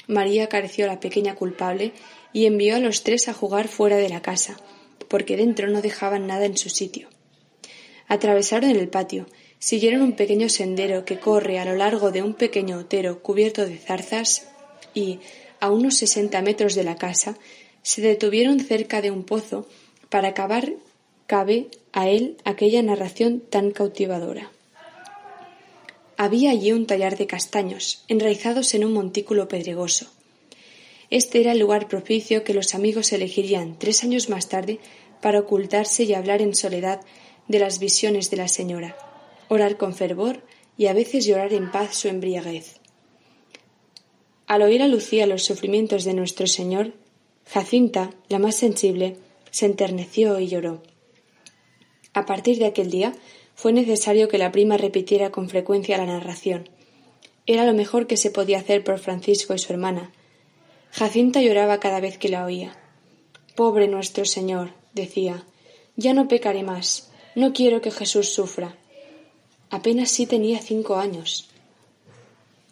María 0.06 0.44
acarició 0.44 0.84
a 0.84 0.88
la 0.88 1.00
pequeña 1.00 1.34
culpable 1.34 1.92
y 2.32 2.46
envió 2.46 2.76
a 2.76 2.80
los 2.80 3.02
tres 3.02 3.28
a 3.28 3.32
jugar 3.32 3.66
fuera 3.66 3.96
de 3.96 4.08
la 4.08 4.22
casa, 4.22 4.56
porque 5.08 5.36
dentro 5.36 5.68
no 5.68 5.82
dejaban 5.82 6.26
nada 6.26 6.44
en 6.44 6.56
su 6.56 6.68
sitio. 6.68 7.08
Atravesaron 8.06 8.70
el 8.70 8.88
patio, 8.88 9.26
siguieron 9.58 10.02
un 10.02 10.12
pequeño 10.12 10.48
sendero 10.48 11.04
que 11.04 11.18
corre 11.18 11.58
a 11.58 11.64
lo 11.64 11.74
largo 11.74 12.10
de 12.10 12.22
un 12.22 12.34
pequeño 12.34 12.78
otero 12.78 13.22
cubierto 13.22 13.66
de 13.66 13.78
zarzas 13.78 14.48
y, 14.94 15.20
a 15.60 15.70
unos 15.70 15.96
sesenta 15.96 16.42
metros 16.42 16.74
de 16.74 16.84
la 16.84 16.96
casa, 16.96 17.36
se 17.82 18.02
detuvieron 18.02 18.60
cerca 18.60 19.00
de 19.00 19.10
un 19.10 19.24
pozo 19.24 19.66
para 20.08 20.28
acabar 20.28 20.72
cabe 21.26 21.68
a 21.92 22.08
él 22.08 22.36
aquella 22.44 22.82
narración 22.82 23.40
tan 23.40 23.70
cautivadora. 23.70 24.50
Había 26.16 26.50
allí 26.50 26.72
un 26.72 26.86
tallar 26.86 27.16
de 27.18 27.26
castaños, 27.26 28.04
enraizados 28.08 28.74
en 28.74 28.84
un 28.84 28.92
montículo 28.92 29.48
pedregoso. 29.48 30.06
Este 31.10 31.40
era 31.40 31.52
el 31.52 31.58
lugar 31.58 31.88
propicio 31.88 32.42
que 32.42 32.54
los 32.54 32.74
amigos 32.74 33.12
elegirían 33.12 33.78
tres 33.78 34.02
años 34.02 34.28
más 34.28 34.48
tarde 34.48 34.80
para 35.20 35.40
ocultarse 35.40 36.04
y 36.04 36.14
hablar 36.14 36.42
en 36.42 36.54
soledad 36.54 37.00
de 37.48 37.58
las 37.58 37.78
visiones 37.78 38.30
de 38.30 38.38
la 38.38 38.48
señora, 38.48 38.96
orar 39.48 39.76
con 39.76 39.94
fervor 39.94 40.42
y 40.76 40.86
a 40.86 40.92
veces 40.92 41.26
llorar 41.26 41.52
en 41.52 41.70
paz 41.70 41.96
su 41.96 42.08
embriaguez. 42.08 42.80
Al 44.46 44.62
oír 44.62 44.82
a 44.82 44.88
Lucía 44.88 45.26
los 45.26 45.42
sufrimientos 45.42 46.04
de 46.04 46.14
nuestro 46.14 46.46
Señor, 46.46 46.92
Jacinta, 47.46 48.10
la 48.28 48.38
más 48.38 48.56
sensible, 48.56 49.16
se 49.50 49.66
enterneció 49.66 50.38
y 50.38 50.48
lloró. 50.48 50.82
A 52.12 52.26
partir 52.26 52.58
de 52.58 52.66
aquel 52.66 52.90
día 52.90 53.12
fue 53.54 53.72
necesario 53.72 54.28
que 54.28 54.38
la 54.38 54.52
prima 54.52 54.76
repitiera 54.76 55.30
con 55.30 55.48
frecuencia 55.48 55.98
la 55.98 56.06
narración. 56.06 56.68
Era 57.46 57.64
lo 57.64 57.74
mejor 57.74 58.06
que 58.06 58.16
se 58.16 58.30
podía 58.30 58.58
hacer 58.58 58.84
por 58.84 58.98
Francisco 58.98 59.54
y 59.54 59.58
su 59.58 59.72
hermana. 59.72 60.12
Jacinta 60.90 61.40
lloraba 61.40 61.80
cada 61.80 62.00
vez 62.00 62.18
que 62.18 62.28
la 62.28 62.44
oía. 62.44 62.76
Pobre 63.54 63.88
nuestro 63.88 64.24
Señor, 64.24 64.72
decía, 64.92 65.44
ya 65.96 66.12
no 66.12 66.28
pecaré 66.28 66.62
más, 66.62 67.10
no 67.34 67.52
quiero 67.52 67.80
que 67.80 67.90
Jesús 67.90 68.28
sufra. 68.28 68.76
Apenas 69.70 70.10
sí 70.10 70.26
tenía 70.26 70.60
cinco 70.60 70.96
años. 70.96 71.48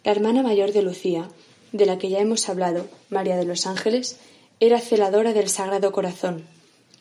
La 0.03 0.11
hermana 0.11 0.43
mayor 0.43 0.71
de 0.71 0.81
Lucía, 0.81 1.29
de 1.71 1.85
la 1.85 1.97
que 1.97 2.09
ya 2.09 2.19
hemos 2.19 2.47
hablado, 2.47 2.87
María 3.09 3.35
de 3.35 3.45
los 3.45 3.65
Ángeles, 3.65 4.17
era 4.59 4.79
celadora 4.79 5.33
del 5.33 5.49
Sagrado 5.49 5.91
Corazón. 5.91 6.45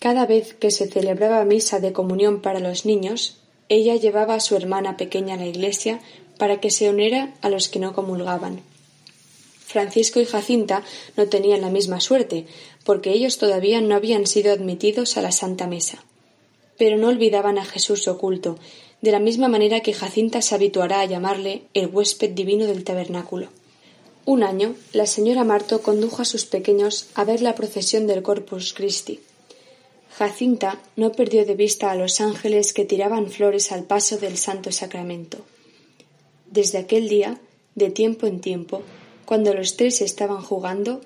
Cada 0.01 0.27
vez 0.27 0.55
que 0.55 0.71
se 0.71 0.89
celebraba 0.89 1.45
misa 1.45 1.79
de 1.79 1.93
comunión 1.93 2.41
para 2.43 2.59
los 2.59 2.85
niños, 2.85 3.39
ella 3.69 3.95
llevaba 3.95 4.35
a 4.35 4.41
su 4.41 4.57
hermana 4.57 4.97
pequeña 4.97 5.35
a 5.35 5.39
la 5.39 5.47
iglesia 5.47 6.01
para 6.39 6.61
que 6.61 6.71
se 6.71 6.91
uniera 6.91 7.35
a 7.41 7.49
los 7.49 7.69
que 7.69 7.79
no 7.79 7.95
comulgaban. 7.95 8.63
Francisco 9.65 10.21
y 10.21 10.25
Jacinta 10.25 10.83
no 11.17 11.29
tenían 11.29 11.61
la 11.61 11.71
misma 11.71 12.01
suerte, 12.01 12.47
porque 12.85 13.13
ellos 13.13 13.39
todavía 13.39 13.81
no 13.81 13.95
habían 13.95 14.27
sido 14.27 14.53
admitidos 14.53 15.17
a 15.17 15.23
la 15.23 15.33
Santa 15.33 15.67
Mesa 15.67 16.05
pero 16.77 16.97
no 16.97 17.09
olvidaban 17.09 17.59
a 17.59 17.65
Jesús 17.65 18.09
oculto, 18.09 18.59
de 19.05 19.13
la 19.13 19.21
misma 19.21 19.49
manera 19.49 19.81
que 19.81 19.93
Jacinta 19.93 20.41
se 20.41 20.55
habituará 20.55 21.01
a 21.01 21.05
llamarle 21.05 21.65
el 21.75 21.89
huésped 21.89 22.31
divino 22.31 22.65
del 22.65 22.85
tabernáculo. 22.85 23.49
Un 24.25 24.43
año, 24.43 24.77
la 24.95 25.05
señora 25.05 25.45
Marto 25.45 25.83
condujo 25.83 26.23
a 26.23 26.25
sus 26.25 26.47
pequeños 26.47 27.09
a 27.15 27.25
ver 27.25 27.43
la 27.43 27.55
procesión 27.55 28.07
del 28.07 28.23
Corpus 28.23 28.73
Christi. 28.73 29.21
Jacinta 30.09 30.81
no 30.97 31.13
perdió 31.13 31.45
de 31.45 31.55
vista 31.55 31.91
a 31.91 31.97
los 31.97 32.23
ángeles 32.23 32.73
que 32.73 32.87
tiraban 32.87 33.29
flores 33.29 33.73
al 33.73 33.85
paso 33.85 34.17
del 34.17 34.39
Santo 34.39 34.73
Sacramento. 34.73 35.37
Desde 36.51 36.79
aquel 36.79 37.11
día, 37.11 37.39
de 37.75 37.91
tiempo 37.91 38.27
en 38.27 38.41
tiempo, 38.41 38.81
cuando 39.27 39.53
los 39.53 39.77
tres 39.77 40.01
estaban 40.01 40.41
jugando, 40.41 41.03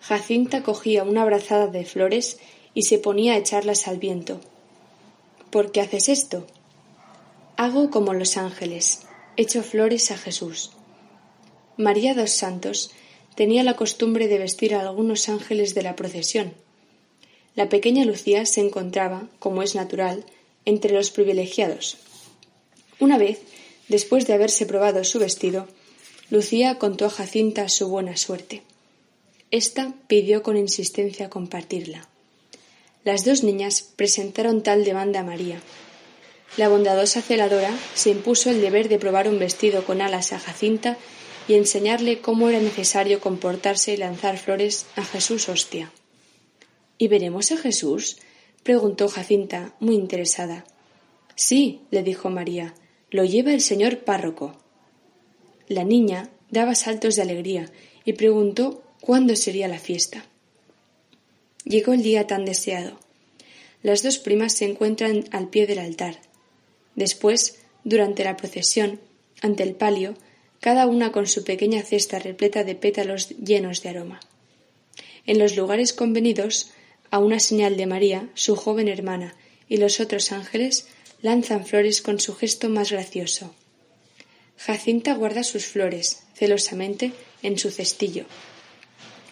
Jacinta 0.00 0.62
cogía 0.62 1.02
una 1.02 1.24
brazada 1.24 1.66
de 1.66 1.84
flores 1.84 2.38
y 2.74 2.82
se 2.82 2.98
ponía 2.98 3.32
a 3.32 3.38
echarlas 3.38 3.88
al 3.88 3.98
viento, 3.98 4.38
¿Por 5.50 5.72
qué 5.72 5.80
haces 5.80 6.08
esto? 6.08 6.46
Hago 7.62 7.90
como 7.90 8.14
los 8.14 8.38
ángeles, 8.38 9.02
echo 9.36 9.62
flores 9.62 10.10
a 10.12 10.16
Jesús. 10.16 10.70
María 11.76 12.14
dos 12.14 12.30
Santos 12.30 12.90
tenía 13.34 13.62
la 13.64 13.76
costumbre 13.76 14.28
de 14.28 14.38
vestir 14.38 14.74
a 14.74 14.80
algunos 14.80 15.28
ángeles 15.28 15.74
de 15.74 15.82
la 15.82 15.94
procesión. 15.94 16.54
La 17.54 17.68
pequeña 17.68 18.06
Lucía 18.06 18.46
se 18.46 18.62
encontraba, 18.62 19.28
como 19.38 19.62
es 19.62 19.74
natural, 19.74 20.24
entre 20.64 20.94
los 20.94 21.10
privilegiados. 21.10 21.98
Una 22.98 23.18
vez, 23.18 23.42
después 23.88 24.26
de 24.26 24.32
haberse 24.32 24.64
probado 24.64 25.04
su 25.04 25.18
vestido, 25.18 25.68
Lucía 26.30 26.78
contó 26.78 27.04
a 27.04 27.10
Jacinta 27.10 27.68
su 27.68 27.88
buena 27.88 28.16
suerte. 28.16 28.62
Esta 29.50 29.92
pidió 30.06 30.42
con 30.42 30.56
insistencia 30.56 31.28
compartirla. 31.28 32.08
Las 33.04 33.26
dos 33.26 33.44
niñas 33.44 33.82
presentaron 33.82 34.62
tal 34.62 34.82
demanda 34.82 35.20
a 35.20 35.24
María. 35.24 35.60
La 36.56 36.68
bondadosa 36.68 37.22
celadora 37.22 37.72
se 37.94 38.10
impuso 38.10 38.50
el 38.50 38.60
deber 38.60 38.88
de 38.88 38.98
probar 38.98 39.28
un 39.28 39.38
vestido 39.38 39.84
con 39.84 40.00
alas 40.00 40.32
a 40.32 40.38
Jacinta 40.38 40.98
y 41.46 41.54
enseñarle 41.54 42.20
cómo 42.20 42.48
era 42.48 42.60
necesario 42.60 43.20
comportarse 43.20 43.94
y 43.94 43.96
lanzar 43.96 44.36
flores 44.36 44.86
a 44.96 45.04
Jesús 45.04 45.48
hostia. 45.48 45.92
¿Y 46.98 47.08
veremos 47.08 47.52
a 47.52 47.56
Jesús? 47.56 48.18
preguntó 48.62 49.08
Jacinta, 49.08 49.74
muy 49.80 49.94
interesada. 49.94 50.64
Sí, 51.34 51.80
le 51.90 52.02
dijo 52.02 52.30
María, 52.30 52.74
lo 53.10 53.24
lleva 53.24 53.52
el 53.52 53.62
señor 53.62 54.00
párroco. 54.00 54.56
La 55.66 55.84
niña 55.84 56.28
daba 56.50 56.74
saltos 56.74 57.16
de 57.16 57.22
alegría 57.22 57.70
y 58.04 58.12
preguntó 58.14 58.82
cuándo 59.00 59.34
sería 59.36 59.68
la 59.68 59.78
fiesta. 59.78 60.26
Llegó 61.64 61.92
el 61.92 62.02
día 62.02 62.26
tan 62.26 62.44
deseado. 62.44 62.98
Las 63.82 64.02
dos 64.02 64.18
primas 64.18 64.52
se 64.52 64.66
encuentran 64.66 65.24
al 65.30 65.48
pie 65.48 65.66
del 65.66 65.78
altar. 65.78 66.20
Después, 66.94 67.58
durante 67.84 68.24
la 68.24 68.36
procesión, 68.36 69.00
ante 69.40 69.62
el 69.62 69.74
palio, 69.74 70.14
cada 70.60 70.86
una 70.86 71.12
con 71.12 71.26
su 71.26 71.44
pequeña 71.44 71.82
cesta 71.82 72.18
repleta 72.18 72.64
de 72.64 72.74
pétalos 72.74 73.30
llenos 73.30 73.82
de 73.82 73.88
aroma. 73.88 74.20
En 75.26 75.38
los 75.38 75.56
lugares 75.56 75.92
convenidos, 75.92 76.70
a 77.10 77.18
una 77.18 77.40
señal 77.40 77.76
de 77.76 77.86
María, 77.86 78.28
su 78.34 78.56
joven 78.56 78.88
hermana, 78.88 79.36
y 79.68 79.78
los 79.78 80.00
otros 80.00 80.32
ángeles 80.32 80.88
lanzan 81.22 81.64
flores 81.64 82.02
con 82.02 82.20
su 82.20 82.34
gesto 82.34 82.68
más 82.68 82.92
gracioso. 82.92 83.54
Jacinta 84.56 85.14
guarda 85.14 85.42
sus 85.42 85.66
flores, 85.66 86.24
celosamente, 86.34 87.12
en 87.42 87.58
su 87.58 87.70
cestillo, 87.70 88.26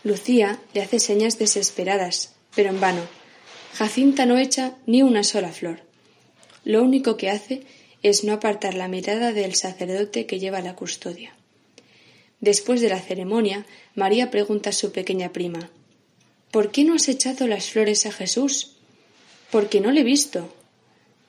Lucía 0.04 0.60
le 0.74 0.82
hace 0.82 1.00
señas 1.00 1.38
desesperadas, 1.38 2.32
pero 2.54 2.70
en 2.70 2.80
vano. 2.80 3.02
Jacinta 3.74 4.26
no 4.26 4.38
echa 4.38 4.76
ni 4.86 5.02
una 5.02 5.24
sola 5.24 5.50
flor. 5.50 5.82
Lo 6.68 6.82
único 6.82 7.16
que 7.16 7.30
hace 7.30 7.62
es 8.02 8.24
no 8.24 8.34
apartar 8.34 8.74
la 8.74 8.88
mirada 8.88 9.32
del 9.32 9.54
sacerdote 9.54 10.26
que 10.26 10.38
lleva 10.38 10.60
la 10.60 10.76
custodia. 10.76 11.34
Después 12.40 12.82
de 12.82 12.90
la 12.90 13.00
ceremonia, 13.00 13.64
María 13.94 14.30
pregunta 14.30 14.68
a 14.68 14.74
su 14.74 14.92
pequeña 14.92 15.32
prima 15.32 15.70
¿Por 16.50 16.70
qué 16.70 16.84
no 16.84 16.92
has 16.92 17.08
echado 17.08 17.46
las 17.46 17.70
flores 17.70 18.04
a 18.04 18.12
Jesús? 18.12 18.76
Porque 19.50 19.80
no 19.80 19.92
le 19.92 20.02
he 20.02 20.04
visto. 20.04 20.52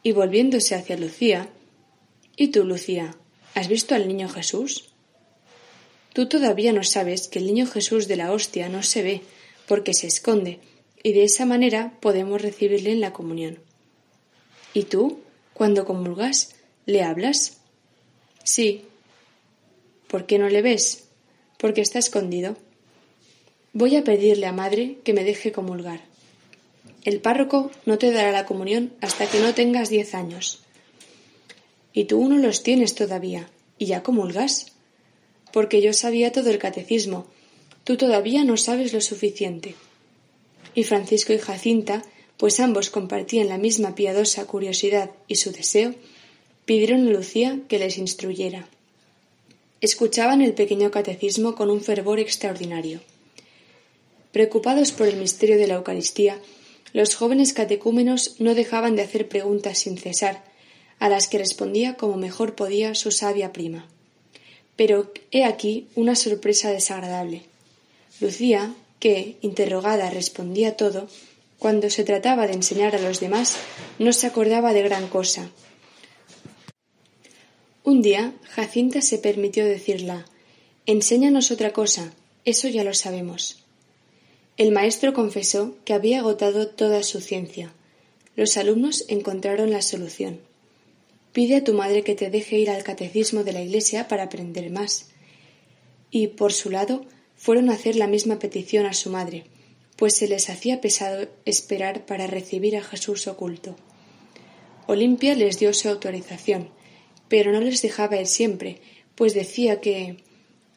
Y 0.04 0.12
volviéndose 0.12 0.76
hacia 0.76 0.98
Lucía 0.98 1.48
¿Y 2.36 2.50
tú, 2.50 2.66
Lucía, 2.66 3.16
has 3.56 3.70
visto 3.70 3.96
al 3.96 4.10
niño 4.10 4.28
Jesús? 4.28 4.90
Tú 6.12 6.28
todavía 6.28 6.74
no 6.74 6.84
sabes 6.84 7.30
que 7.30 7.40
el 7.40 7.46
niño 7.46 7.66
Jesús 7.66 8.10
de 8.10 8.18
la 8.18 8.34
hostia 8.34 8.68
no 8.68 8.84
se 8.84 9.04
ve, 9.04 9.22
porque 9.70 9.94
se 9.94 10.08
esconde, 10.08 10.60
y 11.02 11.14
de 11.14 11.24
esa 11.24 11.46
manera 11.46 11.94
podemos 12.02 12.42
recibirle 12.42 12.92
en 12.92 13.00
la 13.00 13.14
comunión. 13.14 13.60
¿Y 14.74 14.84
tú, 14.84 15.20
cuando 15.60 15.84
comulgas, 15.84 16.56
le 16.86 17.04
hablas? 17.04 17.58
Sí. 18.46 18.86
¿Por 20.08 20.26
qué 20.26 20.40
no 20.40 20.48
le 20.48 20.62
ves? 20.62 21.10
Porque 21.58 21.82
está 21.82 22.00
escondido. 22.00 22.56
Voy 23.74 23.98
a 23.98 24.06
pedirle 24.06 24.46
a 24.46 24.54
madre 24.54 25.00
que 25.04 25.12
me 25.12 25.26
deje 25.26 25.52
comulgar. 25.52 26.00
El 27.04 27.20
párroco 27.20 27.72
no 27.86 27.98
te 27.98 28.10
dará 28.14 28.32
la 28.32 28.46
comunión 28.46 28.94
hasta 29.02 29.30
que 29.30 29.42
no 29.42 29.54
tengas 29.54 29.90
diez 29.90 30.16
años. 30.16 30.62
Y 31.92 32.06
tú 32.06 32.30
no 32.30 32.38
los 32.38 32.64
tienes 32.64 32.96
todavía, 32.96 33.50
y 33.78 33.88
ya 33.88 34.02
comulgas 34.02 34.72
porque 35.52 35.82
yo 35.82 35.92
sabía 35.92 36.32
todo 36.32 36.52
el 36.52 36.58
catecismo. 36.58 37.28
Tú 37.84 37.98
todavía 37.98 38.46
no 38.46 38.56
sabes 38.56 38.94
lo 38.94 39.02
suficiente. 39.02 39.76
Y 40.74 40.86
Francisco 40.86 41.34
y 41.34 41.38
Jacinta, 41.38 42.02
pues 42.40 42.62
ambos 42.62 42.90
compartían 42.90 43.50
la 43.50 43.58
misma 43.58 43.96
piadosa 43.96 44.46
curiosidad 44.46 45.12
y 45.28 45.36
su 45.36 45.52
deseo, 45.52 45.94
pidieron 46.64 47.06
a 47.06 47.12
Lucía 47.12 47.60
que 47.68 47.80
les 47.80 47.98
instruyera. 47.98 48.70
Escuchaban 49.82 50.42
el 50.42 50.54
pequeño 50.54 50.90
catecismo 50.90 51.54
con 51.54 51.70
un 51.70 51.82
fervor 51.82 52.18
extraordinario. 52.18 53.02
Preocupados 54.32 54.94
por 54.94 55.08
el 55.08 55.18
misterio 55.18 55.58
de 55.58 55.68
la 55.68 55.74
Eucaristía, 55.76 56.40
los 56.94 57.14
jóvenes 57.14 57.52
catecúmenos 57.52 58.36
no 58.40 58.56
dejaban 58.56 58.96
de 58.96 59.02
hacer 59.02 59.28
preguntas 59.28 59.80
sin 59.80 59.98
cesar, 59.98 60.42
a 61.00 61.10
las 61.10 61.28
que 61.28 61.40
respondía 61.40 61.96
como 61.96 62.16
mejor 62.16 62.56
podía 62.56 62.96
su 62.96 63.12
sabia 63.12 63.52
prima. 63.52 63.86
Pero 64.78 65.12
he 65.32 65.44
aquí 65.44 65.88
una 65.94 66.16
sorpresa 66.16 66.72
desagradable. 66.72 67.42
Lucía, 68.22 68.74
que, 69.02 69.36
interrogada, 69.42 70.10
respondía 70.10 70.78
todo, 70.78 71.10
cuando 71.60 71.90
se 71.90 72.04
trataba 72.04 72.48
de 72.48 72.54
enseñar 72.54 72.96
a 72.96 73.02
los 73.02 73.20
demás, 73.20 73.58
no 74.00 74.14
se 74.14 74.26
acordaba 74.26 74.74
de 74.74 74.82
gran 74.82 75.08
cosa. 75.10 75.52
Un 77.84 78.02
día 78.02 78.34
Jacinta 78.50 79.02
se 79.02 79.20
permitió 79.20 79.66
decirla 79.66 80.26
Enséñanos 80.86 81.52
otra 81.52 81.72
cosa, 81.74 82.14
eso 82.46 82.68
ya 82.68 82.84
lo 82.84 82.94
sabemos. 82.94 83.64
El 84.58 84.72
maestro 84.72 85.14
confesó 85.14 85.76
que 85.86 85.94
había 85.94 86.20
agotado 86.20 86.68
toda 86.68 87.04
su 87.04 87.22
ciencia. 87.22 87.74
Los 88.36 88.58
alumnos 88.58 89.06
encontraron 89.08 89.72
la 89.72 89.82
solución. 89.82 90.40
Pide 91.32 91.58
a 91.58 91.64
tu 91.64 91.74
madre 91.74 92.04
que 92.04 92.16
te 92.16 92.30
deje 92.30 92.58
ir 92.58 92.70
al 92.70 92.84
catecismo 92.84 93.44
de 93.44 93.54
la 93.54 93.62
iglesia 93.62 94.08
para 94.08 94.24
aprender 94.24 94.70
más. 94.72 95.10
Y, 96.10 96.28
por 96.28 96.54
su 96.54 96.72
lado, 96.72 97.06
fueron 97.36 97.70
a 97.70 97.74
hacer 97.74 97.96
la 97.96 98.08
misma 98.08 98.40
petición 98.40 98.86
a 98.86 98.94
su 98.94 99.10
madre, 99.10 99.46
pues 100.00 100.16
se 100.16 100.30
les 100.30 100.50
hacía 100.50 100.80
pesado 100.80 101.28
esperar 101.44 102.06
para 102.06 102.26
recibir 102.26 102.78
a 102.78 102.82
Jesús 102.82 103.28
oculto. 103.28 103.76
Olimpia 104.88 105.36
les 105.36 105.60
dio 105.60 105.74
su 105.74 105.90
autorización, 105.90 106.70
pero 107.28 107.52
no 107.52 107.60
les 107.60 107.82
dejaba 107.82 108.16
ir 108.16 108.26
siempre, 108.26 108.80
pues 109.16 109.34
decía 109.34 109.82
que 109.82 110.24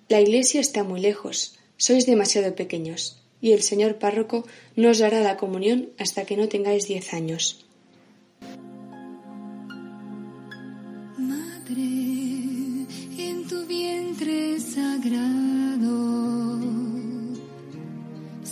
la 0.09 0.21
iglesia 0.21 0.61
está 0.61 0.83
muy 0.83 1.01
lejos, 1.01 1.57
sois 1.77 2.05
demasiado 2.05 2.57
pequeños, 2.57 3.23
y 3.41 3.53
el 3.53 3.63
señor 3.63 4.01
párroco 4.01 4.45
no 4.75 4.91
os 4.91 4.99
dará 4.99 5.21
la 5.21 5.37
comunión 5.37 5.91
hasta 5.99 6.25
que 6.27 6.37
no 6.37 6.49
tengáis 6.49 6.89
diez 6.89 7.15
años. 7.15 7.65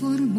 for 0.00 0.29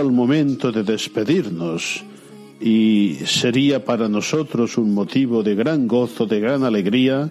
momento 0.00 0.72
de 0.72 0.82
despedirnos 0.82 2.04
y 2.60 3.16
sería 3.26 3.84
para 3.84 4.08
nosotros 4.08 4.78
un 4.78 4.94
motivo 4.94 5.42
de 5.42 5.54
gran 5.54 5.86
gozo, 5.86 6.26
de 6.26 6.40
gran 6.40 6.64
alegría, 6.64 7.30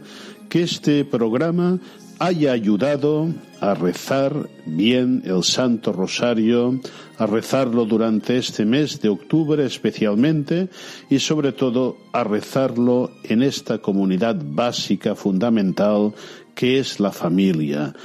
que 0.49 0.63
este 0.63 1.05
programa 1.05 1.79
haya 2.19 2.51
ayudado 2.51 3.33
a 3.61 3.73
rezar 3.73 4.47
bien 4.65 5.23
el 5.25 5.43
Santo 5.43 5.91
Rosario, 5.91 6.79
a 7.17 7.25
rezarlo 7.25 7.85
durante 7.85 8.37
este 8.37 8.65
mes 8.65 9.01
de 9.01 9.09
octubre 9.09 9.65
especialmente 9.65 10.69
y 11.09 11.17
sobre 11.19 11.53
todo 11.53 11.97
a 12.13 12.23
rezarlo 12.23 13.11
en 13.23 13.41
esta 13.41 13.79
comunidad 13.79 14.37
básica, 14.43 15.15
fundamental, 15.15 16.13
que 16.53 16.77
es 16.79 16.99
la 16.99 17.11
familia. 17.11 17.95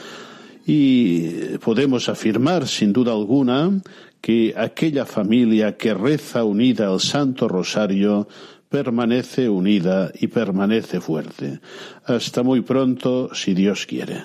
Y 0.67 1.59
podemos 1.59 2.09
afirmar 2.09 2.67
sin 2.67 2.93
duda 2.93 3.13
alguna 3.13 3.83
que 4.27 4.53
aquella 4.57 5.07
familia 5.07 5.77
que 5.77 5.95
reza 5.95 6.43
unida 6.43 6.89
al 6.89 6.99
Santo 6.99 7.47
Rosario 7.47 8.27
permanece 8.69 9.49
unida 9.49 10.11
y 10.19 10.27
permanece 10.27 11.01
fuerte. 11.01 11.61
Hasta 12.05 12.43
muy 12.43 12.63
pronto, 12.63 13.33
si 13.33 13.55
Dios 13.55 13.87
quiere. 13.87 14.25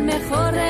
Mejor 0.00 0.69